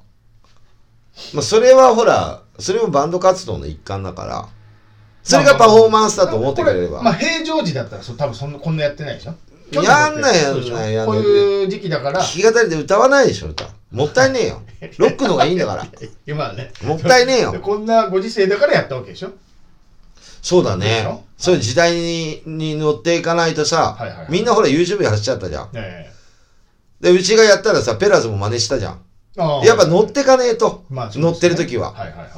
[1.33, 4.47] まあそれはほら、それもバンド活動の一環だから、
[5.23, 6.99] それがパフォーマンスだと思ってくれれば。
[6.99, 9.33] これまあ平常時だったらそう多分そんなこんなやってないでしょ
[9.73, 13.67] やんないやんないやんないこういう時期だから弾き語りで歌わないでしょ、歌。
[13.91, 14.61] もったいねえよ。
[14.97, 15.85] ロックのがいいんだから。
[16.25, 19.31] 今はねもったいねえよでこんなご時世だからやったわけでしょ
[20.41, 21.21] そうだねょ。
[21.37, 25.69] そういう時代にに乗っていかないとさ、はいはいはいみんなほら YouTube で走っちゃったじゃん。
[25.73, 26.11] え
[27.01, 29.01] で、うちがやったらさ、ペラーズも真似したじゃん。
[29.65, 30.83] やっぱ乗ってかねえと。
[30.89, 31.93] まあね乗ってる時は。
[31.93, 32.29] はいはいはい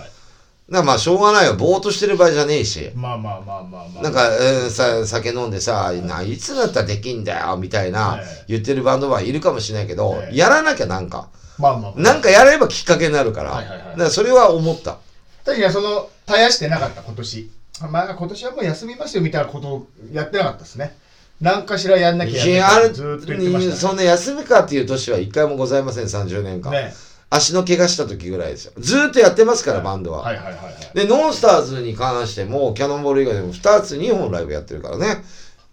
[0.70, 1.56] だからまあしょうがないよ。
[1.56, 2.92] ぼーっとしてる場合じゃねえし。
[2.96, 11.30] まあまあまあまあまあなんか、えーさ、酒飲んでさ、ないつだったらできんだよ、みたいなええ言ってるバンドマンいるかもしれないけど、ええやらなきゃなんか。
[11.58, 13.52] まあまあまあなんかやればきっかけになるから。
[13.52, 14.98] はいはいはいだからそれは思った。
[15.46, 17.52] 確かにその絶やしてなかった今年
[17.92, 20.96] まあ今年はもう休みますよみたいなことをやってなかったですね
[21.42, 26.72] 何かしらやんなきゃいやあるやんなきゃずーっと言ってましたそんな休みかっていう年は一回もございません、30年間。
[26.72, 26.94] ねね
[27.34, 28.74] 足の怪我した時ぐらいですよ。
[28.78, 30.22] ずーっとやってますから、バンドは。
[30.22, 35.24] はいはいはいはいで、ノンスターズに関しても、キャノンボール以外でも2つ、2本ライブやってるからね。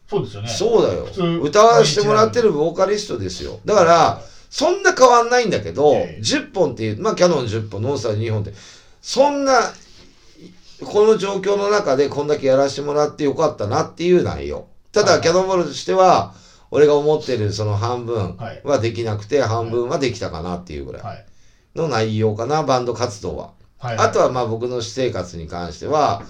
[0.09, 1.41] そうですよねそうだよ。
[1.43, 3.61] 歌わせてもらってるボーカリストですよ。
[3.65, 8.55] だから、そんな変わんないんだけど、ええ10本っていう、まあキャノン10本、ノンスター2本って、
[9.03, 9.73] そんな、
[10.85, 14.67] この状況の中でこんだけやらせてもらってよかったなっていう内容。
[14.93, 16.35] ただ、はいはいキャノンボールとしては、
[16.71, 21.27] 俺が思ってるその半分はいはできなくて、半分はできたかなっていうぐらいはい。
[21.75, 23.53] の内容かな、バンド活動は。
[23.79, 23.97] はい。
[23.97, 26.23] あとはまあ僕の私生活に関しては、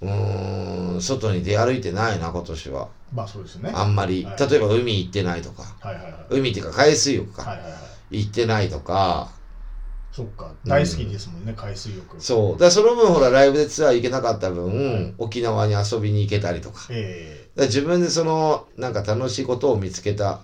[0.00, 2.88] うーん、外に出歩いてないな、今年は。
[3.12, 3.72] まあそうですよね。
[3.74, 4.24] あんまり。
[4.24, 5.62] はい例えば海行ってないとか。
[5.80, 6.12] はいはいはい。
[6.30, 7.42] 海っていうか海水浴か。
[7.42, 7.76] はいはいは
[8.10, 8.18] い。
[8.18, 9.30] 行ってないとか。
[10.12, 10.52] そっか。
[10.66, 12.20] 大好きですもんね、海水浴。
[12.20, 12.58] そう。
[12.58, 16.86] だその分ほらライブでツアー行けなかった分、沖縄に遊びに行けたりとか。
[16.90, 20.40] えら自分でその、なんか楽しいことを見つけた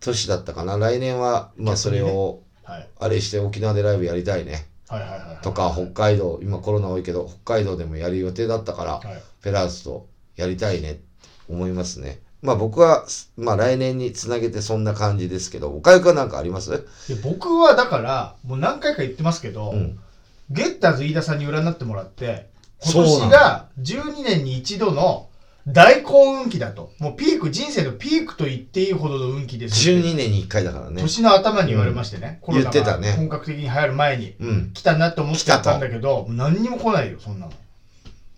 [0.00, 0.76] 年だったかな。
[0.78, 2.88] 来年は、まあそれを、えはい。
[2.98, 4.66] あれして沖縄でライブやりたいね。
[4.88, 5.42] はいはいはい。
[5.42, 9.22] とか、北海道、今コロナ多いけど、北海道でもやる予定だったから、はい。
[9.40, 11.02] フェラーズとやりたいねって
[11.48, 12.20] 思いますね。
[12.42, 13.06] まあ僕は、
[13.36, 16.70] まあ来年につなげてそんな感じですけど、岡井くんはなんかあります？
[17.08, 19.98] で僕はだから、もう何回か言ってますけど、うん。
[20.50, 22.50] ゲッターズ飯田さんに占ってもらって、
[22.82, 25.28] 今年が12年に一度の
[25.66, 26.92] 大幸運期だと。
[26.98, 31.00] もうピーク、人生のピークと言っていいほどの運気ですって12年に1回だからね。
[31.02, 32.38] 年の頭に言われましてね。
[32.40, 34.70] コロナ言ってたねが本格的に流行る前にうん。
[34.72, 37.52] 来たなと思ってたんだけど、何にも来ないよ、そんなの。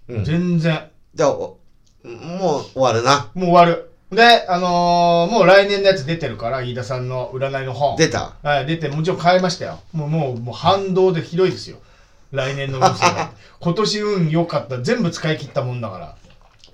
[0.08, 0.24] うん。
[0.24, 0.88] 全然。
[1.14, 1.58] じゃあ、お
[2.04, 3.30] もう終わるな。
[3.34, 3.92] もう終わる。
[4.10, 7.96] で、あのーもう来年のやつ出てるから、飯田さんの占いの本。
[7.96, 9.80] 出たはい、出て、もちろん買いましたよ。
[9.92, 11.78] もう、もう、もう反動でひどいですよ。
[12.30, 13.32] 来年の運勢は。
[13.60, 14.78] 今年運良かった。
[14.82, 16.16] 全部使い切ったもんだから。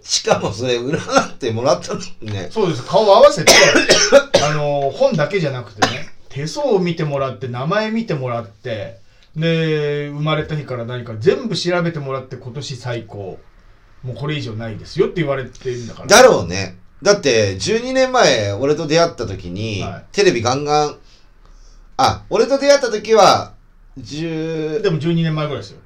[0.09, 2.49] しかもそれ占ってもらったのね。
[2.51, 2.83] そうです。
[2.83, 3.53] 顔合わせて、
[4.43, 9.01] あのー本だけじゃなくてね、手相を見てもらって、名前見てもらって、
[9.37, 13.39] で、生まれた日から何か全部調べてもらって、今年最高。
[14.03, 16.07] もうこれ以上ないですよって言われてるんだから。
[16.07, 16.79] だろうね。
[17.03, 20.97] だって、12年前、俺と出会った時に、はいテレビガンガン、
[21.99, 23.53] あ、俺と出会った時は、
[24.01, 25.81] 10、でも12年前ぐらいですよ。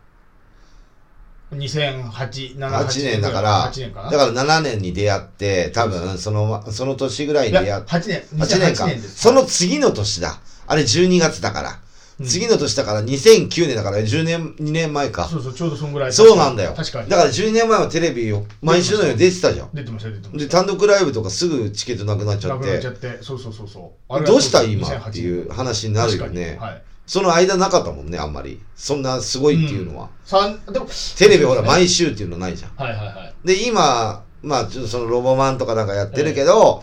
[1.52, 4.10] 2008、7、8年だから、8年かな？
[4.10, 8.22] だから7年に出会って、多分、その、その年ぐらいに出会って、8年。
[8.38, 9.16] 8年か2008年です。
[9.20, 10.40] その次の年だ。
[10.66, 11.70] あれ12月だから。
[11.70, 11.76] うん
[12.24, 15.26] 次の年だから2009年だから10年、2年前か。
[15.26, 16.12] そうそう、ちょうどそんぐらい。
[16.12, 16.72] そうなんだよ。
[16.76, 17.08] 確かに。
[17.08, 19.70] だから12年前はテレビを毎週のように出てたじゃん。
[19.72, 22.52] 出てました、出てましで、単独ライブとかすぐチケットなくなっちた。
[22.52, 24.24] ゃっなくなっちゃて、って、そうそうそうそう。
[24.24, 26.60] どうした今2008っていう話になるよね確。
[26.60, 26.82] かにはい。
[27.06, 28.60] その間なかったもんね、あんまり。
[28.76, 30.08] そんなすごいっていうのは。
[30.24, 30.86] 三でも
[31.18, 32.70] テレビほらはい毎週っていうのないじゃん。
[32.76, 33.46] はいはい。
[33.46, 36.82] で、今、まあ、ちょっとそのロボマンとかなんかやってるけど、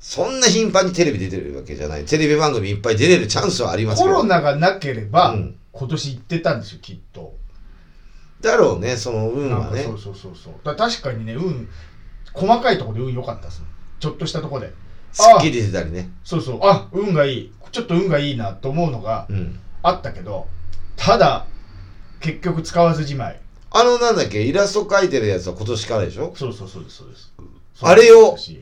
[0.00, 2.04] そんな頻繁にテレビ出てるわけじゃない。
[2.04, 4.18] テレビ番組いっぱい出れるチャンスはありますコけど。
[4.18, 7.36] ロナがなければうん、今年行ってたんですよ、きっと。
[8.40, 9.92] だろうね、その運はねなんかそ。
[9.92, 10.54] うそうそうそう。
[10.64, 11.68] だから確かにね、運、
[12.34, 13.62] 細かいところで運良かったです
[14.00, 14.72] ちょっとしたところで。
[15.12, 16.10] すっきり出たりね。
[16.24, 17.52] そうそう、あ、運がいい。
[17.70, 19.58] ちょっと運がいいなと思うのがうん。
[19.82, 20.46] あったけど、
[20.96, 21.46] ただ、
[22.20, 23.40] 結局使わずじまい。
[23.70, 26.32] あの、なんだっけ、イラスト描いてるやつは今年からでしょ？
[26.36, 27.32] そうそうそうです、そうです。
[27.80, 28.60] あれを設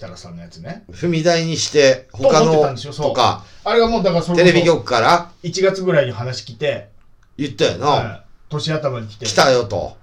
[0.00, 0.84] 楽さんのやつね。
[0.90, 6.88] 踏み台にして、他と思ってたんのですよそうとか、あれがもうだからそれテレビ局から？1月ぐらいに話来て、
[7.36, 7.86] 言ったよな。
[7.86, 9.96] はい年頭に来て、来たよと。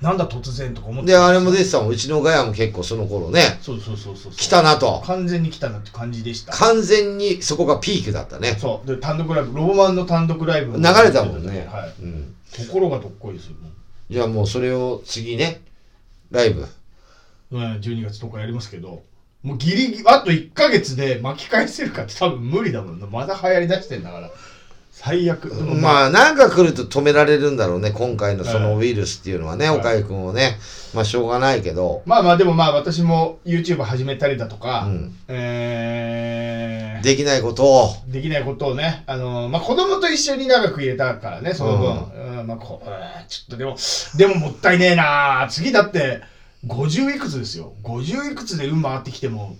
[0.00, 1.88] なんだ突然とか思ってで、あれも出でてたもん。
[1.88, 4.32] うちのガヤも結構その頃ね、そうそうそうそう。
[4.32, 5.02] 来たなと。
[5.04, 6.52] 完全に来たなって感じでした。
[6.52, 8.56] 完全にそこがピークだったね。
[8.60, 8.86] そう。
[8.86, 11.68] で、単独ライブ、ロボマンの単独ライブ流れたもんね。
[11.70, 12.02] はい。
[12.02, 12.34] うん。
[12.52, 13.54] ところがどっこいですよ。
[13.54, 13.70] も
[14.08, 15.62] じゃあもうそれを次ね、
[16.30, 16.62] ライブ。
[16.62, 16.66] う
[17.50, 19.02] うん、12月とかやりますけど、
[19.42, 23.06] もうギリギリ、あと1ヶ月で巻き返せるかって多分無理だもんな。
[23.06, 24.30] まだ流行り出してんだから。
[25.00, 25.46] 最悪。
[25.80, 30.58] まあ、なんか来ると止められるんだろうね、今回のそのウイルスっていうのはね、はい岡井くんをね。
[30.92, 32.02] まあ、しょうがないけど。
[32.04, 37.90] まあまあでもまあ私も YouTube 始めたりだとか、うんえーできないことを。
[38.08, 42.40] できないことをね、あのまあ子供と一緒に長く入れたからね、その分。
[42.40, 42.92] うんまあこう、うん
[43.28, 43.76] ちょっとでも、
[44.16, 46.22] でももったいねえな次だって、
[46.66, 47.74] 50いくつですよ。
[47.84, 49.56] 50いくつで運回ってきても、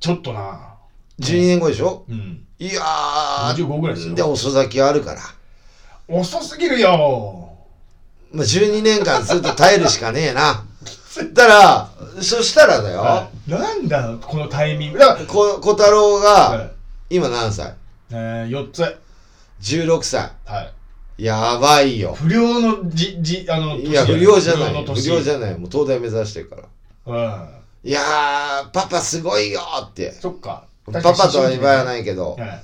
[0.00, 0.74] ちょっとな
[1.20, 2.04] 12年後でしょ？
[2.08, 2.44] うん。
[2.58, 3.54] いやー。
[3.54, 5.20] 55ぐらいですよで、遅咲きあるから。
[6.08, 7.48] 遅すぎるよ
[8.32, 10.64] まあ、12年間ずっと耐えるしかねえな。
[11.32, 13.00] だから、そしたらだよ。
[13.00, 14.98] はいなんだ、このタイミング。
[14.98, 16.70] だから、こ小太郎はが、
[17.08, 17.70] 今何歳？
[17.70, 17.72] い
[18.12, 18.96] えー、4つ。
[19.62, 20.30] ?16 歳。
[20.46, 20.62] は
[21.18, 21.24] い。
[21.24, 22.14] やばいよ。
[22.14, 24.84] 不良のじ、じ、あの、いや、年不良じゃない。
[24.84, 25.58] 不良じゃない。
[25.58, 26.62] もう東大目指してるから。
[27.06, 27.88] うん。
[27.88, 30.12] いやー、パパすごいよって。
[30.12, 30.64] そっか。
[30.92, 32.62] パパとは言わないけど、はい。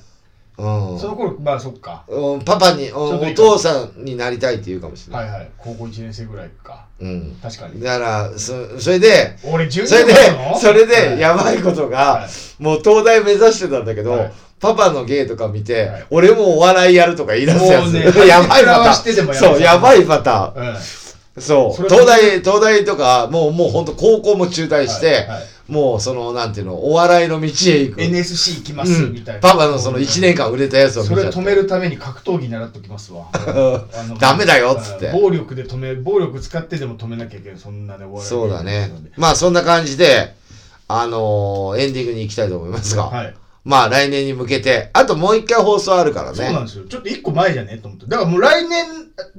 [0.59, 0.99] うん。
[0.99, 2.05] その頃まあそっか。
[2.09, 5.25] うんパパに、お父さんになりたいって言うかもしれない。
[5.25, 5.51] はいはい。
[5.59, 6.87] 高校1年生ぐらいか。
[6.99, 7.37] うん。
[7.43, 7.81] 確かに。
[7.81, 10.15] だから、そそれで、俺12それで
[10.59, 11.17] それはい。
[11.17, 12.63] で、やばいことが、はい。
[12.63, 14.33] もう東大目指してたんだけど、はい。
[14.59, 16.07] パパの芸とか見て、はい。
[16.11, 17.93] 俺もお笑いやるとか言い出すやつ。
[17.93, 19.35] ね やばいパターン。
[19.35, 20.69] そう、やばいパターン。
[20.71, 20.77] うん
[21.39, 21.83] そう。
[21.85, 25.43] 東大、東大とか、もう、もう本当高校も中退して、はいはい。
[25.69, 28.01] もうその、なんていうの、お笑いの道へ行く。
[28.01, 29.13] NSC 行きますうん。
[29.13, 29.41] みたいな。
[29.41, 31.23] パパのその1年間売れたやつを見それ。
[31.29, 33.27] 止めるために格闘技習っときますわ。
[34.21, 35.11] ダメだよっつって。
[35.11, 38.93] 暴力で止め暴力使ってでも止めなきゃいけないそんなねお笑いそうだね。
[39.17, 40.35] まあそんな感じで、
[40.89, 43.35] あのーエンディングに行きたいと思いますが、はい
[43.67, 46.37] まあ来年に向けて、あともう一回放送あるからね。
[46.37, 46.85] そうなんですよ。
[46.87, 48.07] ちょっと一個前じゃねと思って。
[48.07, 48.87] だからもう来年、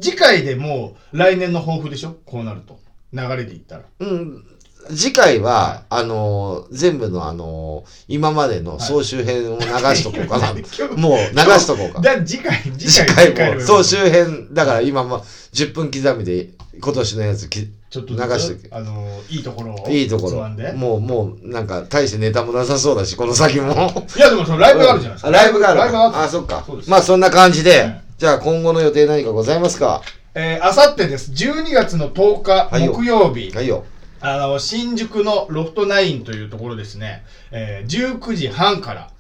[0.02, 2.18] 次回でもう来年の抱負でしょ？
[2.26, 2.78] こうなると。
[3.14, 3.84] 流れで言ったら。
[4.00, 4.44] うん。
[4.90, 9.66] 次回は、あのー全部のあのー今までの総集編を流
[9.96, 10.50] しとこうかな。
[10.60, 12.02] 今日もう流しとこうか。
[12.02, 15.24] だ次回、次次回、回も総集編、だから今も
[15.54, 16.50] 10分刻みで
[16.82, 20.50] 今年のやつきちょっと流しとけあのいいところをいいところ。
[20.76, 25.28] もうもうなんか大してネタもなさそうだしこの先もいやでもそのライブがあるじゃないですか。
[25.30, 30.02] あライブがあるライブがあるあそっかまあそんな感じで、はいじゃあ今後の予定何かございますか？
[30.34, 31.32] えー、あさってです。
[31.32, 33.52] 12月の10日、はいよ木曜日。
[33.56, 33.86] はいよ
[34.20, 37.24] あの、新宿のロフトナインというところですね。
[37.52, 39.12] えー、19時半から。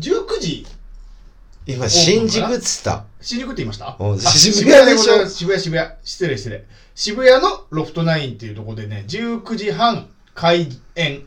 [0.00, 0.66] 19時
[1.66, 3.04] 今新宿っつった。
[3.20, 3.96] 新宿って言いました？
[3.98, 4.12] うん。
[4.14, 5.12] あ渋谷でしょ？
[5.12, 5.36] ございます。
[5.36, 5.90] 渋谷、渋谷。
[6.02, 6.64] 失礼、失礼。
[6.94, 11.26] 渋谷のロフトナインっていうところでね、19時半開演、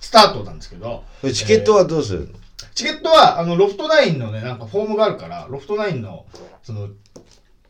[0.00, 2.34] スタートなんですけど、チケットはどうするの、
[2.74, 6.26] チケットは、あの、ロフトナインのね、なんかフォームがあるから、ロフトナインの、
[6.62, 6.88] その、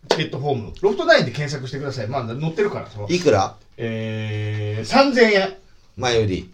[0.08, 2.08] チケットフォーム、ロフトナインで検索してください。
[2.08, 3.56] まあ、載ってるから、その、いくら？
[3.76, 5.56] えー、3000円。
[5.96, 6.52] 前売り。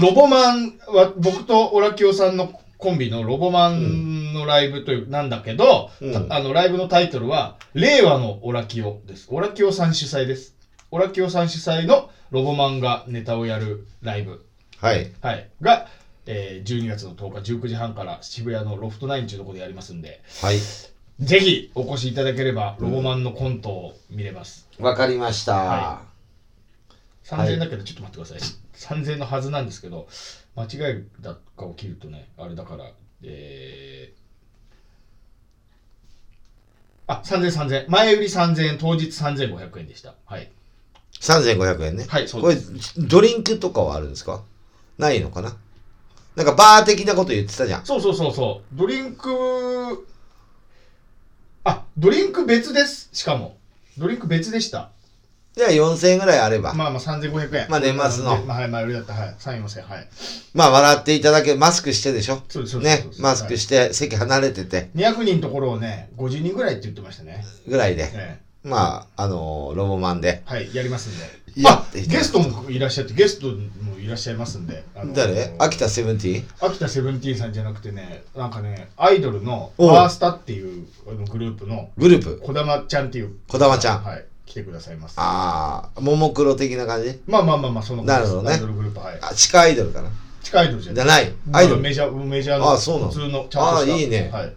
[0.00, 9.26] ロボマンは、僕とオラキオさんのコンビのロボマンのライブという、なんだけど、うんたあの、ライブのタイトルは、令和のオラキオです。
[9.30, 10.54] オラキオさん主催です。
[10.90, 14.44] オラキオさん主催のロボマンがネタをやるライブ。
[14.76, 15.48] はいはい。
[15.62, 15.88] が、
[16.26, 20.58] えー、12月の10日19時半から渋谷のロフトナインというところでやりますんで、はい
[21.20, 24.68] ぜひお越しいただければ、ロボマンのコントを見れます。
[24.78, 26.14] わかりました、ははい
[27.28, 29.00] 3000円だけど、ちょっと待ってください。
[29.00, 30.08] 3000円のはずなんですけど、
[30.56, 32.84] 間違いだが起きるとね、あれだから、
[33.22, 37.90] えー、あ、3000、3000。
[37.90, 40.14] 前売り3000円、当日3500円でした。
[40.26, 40.50] はい。
[41.20, 42.60] 3500円ねこれはいそうで
[42.98, 44.42] ドリンクとかはあるんですか？
[44.98, 45.56] ないのかな？
[46.36, 48.76] なんかバー的なこと言ってたじゃんそうそうそうそう。
[48.76, 50.06] ドリンク、
[51.64, 53.08] あ、ドリンク別です。
[53.12, 53.56] しかも。
[53.96, 54.90] ドリンク別でした。
[55.56, 57.66] じゃあ4000円ぐらいあれば、まあまあ3500円。
[57.70, 59.12] まあ年末のまあはい、前売りだった。
[59.12, 59.34] はい。
[59.38, 60.08] 3、4000はい。
[60.52, 62.42] まあ笑っていただけ、マスクしてでしょ？
[62.48, 63.04] そうです、そうです。
[63.04, 67.44] ねマスクして、席離れてて、200人のところをね、50人ぐらいって言ってましたね。
[67.68, 70.42] ぐらいで、えまあ、あのーロボマンで。
[70.48, 71.44] えはい、やりますんで。
[71.68, 74.82] あゲストもいらっしゃって、ゲストもいらっしゃいますんで。
[75.14, 75.54] 誰？
[75.60, 76.46] 秋田セブンティーン？
[76.68, 80.84] 秋田セブンティーンさんじゃなくてね、なんかね、アイドルのファースタっていう
[81.30, 83.36] グループのグループ、児玉ちゃんっていう。
[83.46, 85.14] 児玉ちゃんはい、来てくださいます。
[85.16, 87.20] ああ、ももクロ的な感じ？
[87.26, 89.18] まあまあまあまあ、そのなるほどねアイドルグループ、はい。
[89.22, 90.10] あ、地下アイドルかな？
[90.42, 91.04] 地下アイドルじゃない。
[91.04, 91.34] じゃない。
[91.52, 91.80] アイドル。
[91.80, 93.08] メジャー、メジャーのあそうなの？
[93.08, 93.94] 普通の、ちゃんとした。
[93.94, 94.52] あいいねはい。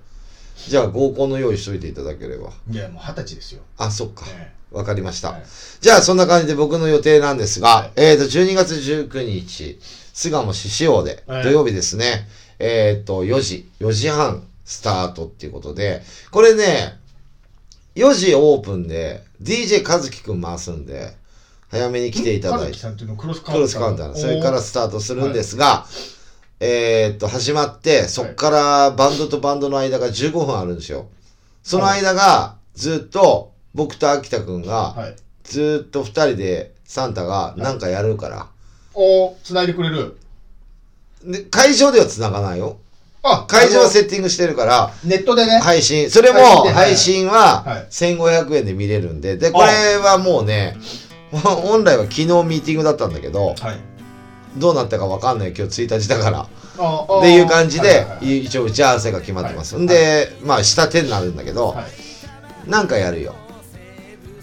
[0.67, 2.49] じゃあ合コンの用意しといていただければ。
[2.69, 3.61] いや、もう二十歳ですよ。
[3.77, 4.25] あ、そっか。
[4.27, 5.31] えわかりました。
[5.31, 5.43] はい
[5.79, 9.79] じゃあそんな感じで僕の予定なんですが、はいえっ、と、12月19日、
[10.13, 12.27] 巣鴨獅子王で、はい土曜日ですね、
[12.59, 16.99] えっ、と、4時、4時半スタートっていうことで、これね、
[17.97, 21.15] 4時オープンで、DJ 和樹くん回すんで、
[21.69, 23.55] 早めに来ていただいて、和樹さんっていうのクロスカウンター。
[23.55, 25.85] クロスカウンターのそれからスタートするんですが、
[26.59, 31.07] えっと、始まって、そっからバンドとバンドの間が15分あるんですよ。
[31.63, 35.15] その間が、ずっと、僕と秋田くんが、はい。
[35.43, 38.47] ずーっと二人でサンタがなんかやるから。
[38.93, 40.17] おー、繋いでくれる。
[41.23, 42.77] で、会場では繋がないよ。
[43.24, 45.59] あ、会場はあセッティングしてるから、のネットでね。
[45.59, 46.09] 配信。
[46.09, 49.38] それも配信ではい配信ははい1500円で見れるんで。
[49.38, 50.78] で、これはもうね、
[51.32, 53.80] 本来は昨日ミーティングだったんだけど、はい。
[54.57, 56.47] どうなったかわかんない今日1日だから。
[56.80, 59.76] ああっていう感じではいはいはい、一応打ち合わせが決まってます。
[59.76, 62.70] はいんで、まあ下手になるんだけど、はい。
[62.70, 63.36] なんかやるよ。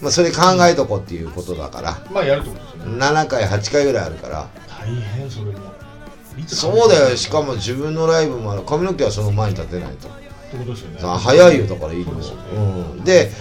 [0.01, 3.05] まあそれ考えとこうっていうことだから、まあやるってことですよね。
[3.05, 5.74] 7回、8回ぐらいあるから、大変それも。
[6.47, 8.63] そうだよ、しかも自分のライブもある。
[8.63, 10.07] 髪の毛はその前に立てないと。
[10.07, 10.11] っ
[10.51, 10.99] てことですよね。
[10.99, 12.59] さあ早いよ、だからいいのそう
[12.95, 13.03] ん。
[13.03, 13.31] で、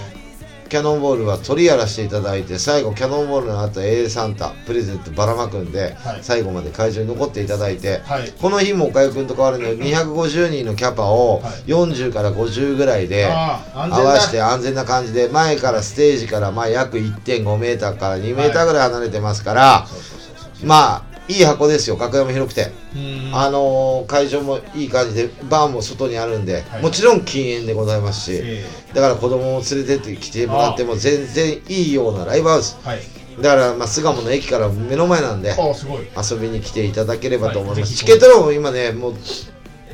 [0.75, 23.35] キャノンボールは鳥やらしていただいて最後キャノンボールの後 A サンタプレゼントばらまくんで、はい最後まで会場に残っていただいて、はいこの日も岡井君と変わるのに250人のキャパをはい40から50ぐらいでああ安全だ合わせて安全な感じで前からステージからまあ約1.5メーターから2メーターぐらい離れてますから、そうそうそうそうまあいい箱ですよ楽屋も広くて、うん。
[23.35, 26.83] あのー会場もいい感じでバーも外にあるんで、はい。
[26.83, 32.79] もちろん禁煙でございますし、えだから子供を連れてって来てもらっても全然いいようなライブハウス。
[32.85, 33.01] えはい。
[33.41, 35.55] だからまあ巣鴨の駅から目の前なんで
[36.17, 37.97] 遊びに来ていただければと思います、はい。
[37.97, 39.15] チケットローン今ねもう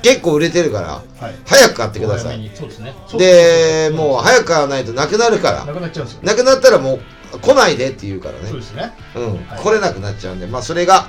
[0.02, 1.34] 結構売れてるからはい。
[1.46, 2.42] 早く買ってください。
[2.42, 2.94] ですね。
[3.16, 6.22] でもうう早く買わないとなくなるかならくなっちゃうんですよ。
[6.22, 7.00] なくなったらもう
[7.38, 8.48] 来ないでって言うからね。
[8.48, 8.92] そうですね。
[9.14, 9.60] うん、はい。
[9.62, 11.06] 来れなくなっちゃうんでまあそれが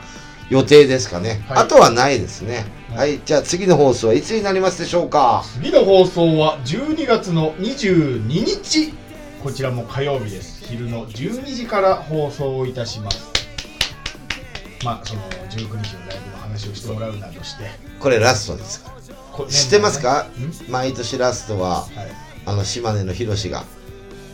[0.49, 1.63] 予定ですかね、はい。
[1.63, 2.65] あとはないですね。
[2.89, 3.15] ははい。
[3.15, 5.43] い、じゃあ次の放送はいつになりますでしょうか？
[5.55, 8.93] 次の放送は12月の22日。
[9.41, 10.63] こちらも火曜日です。
[10.65, 13.31] 昼の12時から放送いたします。
[14.83, 17.69] まあその19日のライブの話をしてもらうなどして。
[17.99, 18.91] これラストですか？
[19.49, 20.27] 知ってますか？
[20.37, 21.89] 年毎年ラストははい。
[22.43, 23.63] あの島根のヒロシが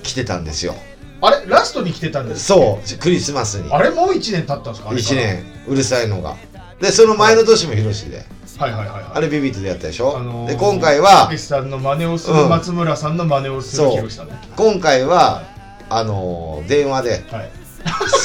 [0.01, 0.73] 来てたんですよ
[1.21, 3.71] あれラストに来てたんですそうクリスマスに。
[3.73, 4.89] あれもう1年経ったんですか？
[4.89, 5.15] あれから。
[5.15, 6.35] 1年うるさいのが。
[6.79, 8.23] でその前の年もヒロシで。
[8.57, 9.03] はいはいはいはい。
[9.13, 12.49] あれビビットでやったでしょ、あのーで今回たはさんの真似をするうん。
[12.49, 15.43] 松村さんの真似をするそうひろしさんね今回は
[15.89, 17.51] あのー電話ではい。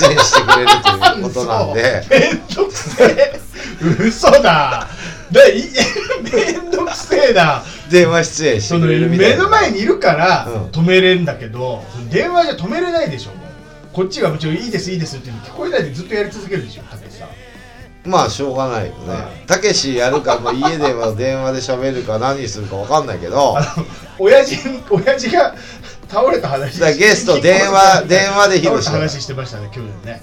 [0.01, 2.03] 出演してくれるということなんで。
[2.09, 2.11] 嘘。
[2.11, 3.41] めんどくせえ。
[4.09, 4.89] 嘘だ。
[5.31, 5.65] でい
[6.33, 7.63] めんどくせえな
[7.93, 9.37] 電話出演してくれるみたいな。
[9.37, 10.63] 目の前にいるからうん。
[10.71, 13.31] 止めれんだけど、その電話じゃ止めれないでしょ
[13.93, 17.29] こっちがもちろんいいですいいですって聞こえないでずっとやり続けるでしょたけしさん。
[18.11, 19.47] まあしょうがないよはねい。
[19.47, 23.57] たけしやるかもう家では電話で喋るか何するか分かんないけど。
[24.19, 24.57] 親父
[24.91, 25.55] 親父が
[26.09, 30.23] 倒れた話だゲスト電話 電話で披露した話してましたね去年ね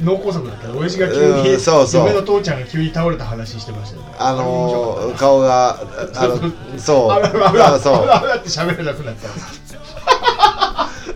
[0.00, 2.06] 脳梗塞だけど親父が急うにんそうそう。
[2.08, 4.14] 嫁の父ちゃんが急に倒れた話してましたよね。
[4.18, 5.18] あのー、った。
[5.18, 5.80] 顔が
[6.14, 7.10] あの そう。
[7.10, 9.28] あらあらあらって喋れなくなった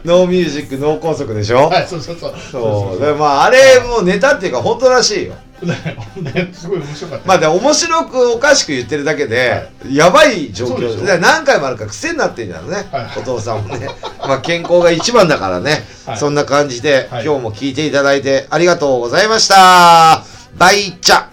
[0.07, 1.69] ノーミュージックノー拘束でしょ？
[1.69, 2.35] はいそうそうそう。
[2.51, 3.01] そう。
[3.05, 5.35] でまああれもうネタっていうか本当らしいよ。
[5.63, 5.75] ね
[6.21, 7.27] ねすごい面白かった。
[7.29, 11.05] まあで面白くおかしく言ってるだけで、やばい状況。
[11.05, 13.07] で何回もあるから癖になってんじゃんね、はい。
[13.17, 13.89] お父さんもね。
[14.21, 16.19] まあ健康が一番だからね、はい。
[16.19, 17.25] そんな感じで、はい。
[17.25, 20.23] 今日も聞いていただいてありがとうございました。
[20.59, 21.25] バイチャ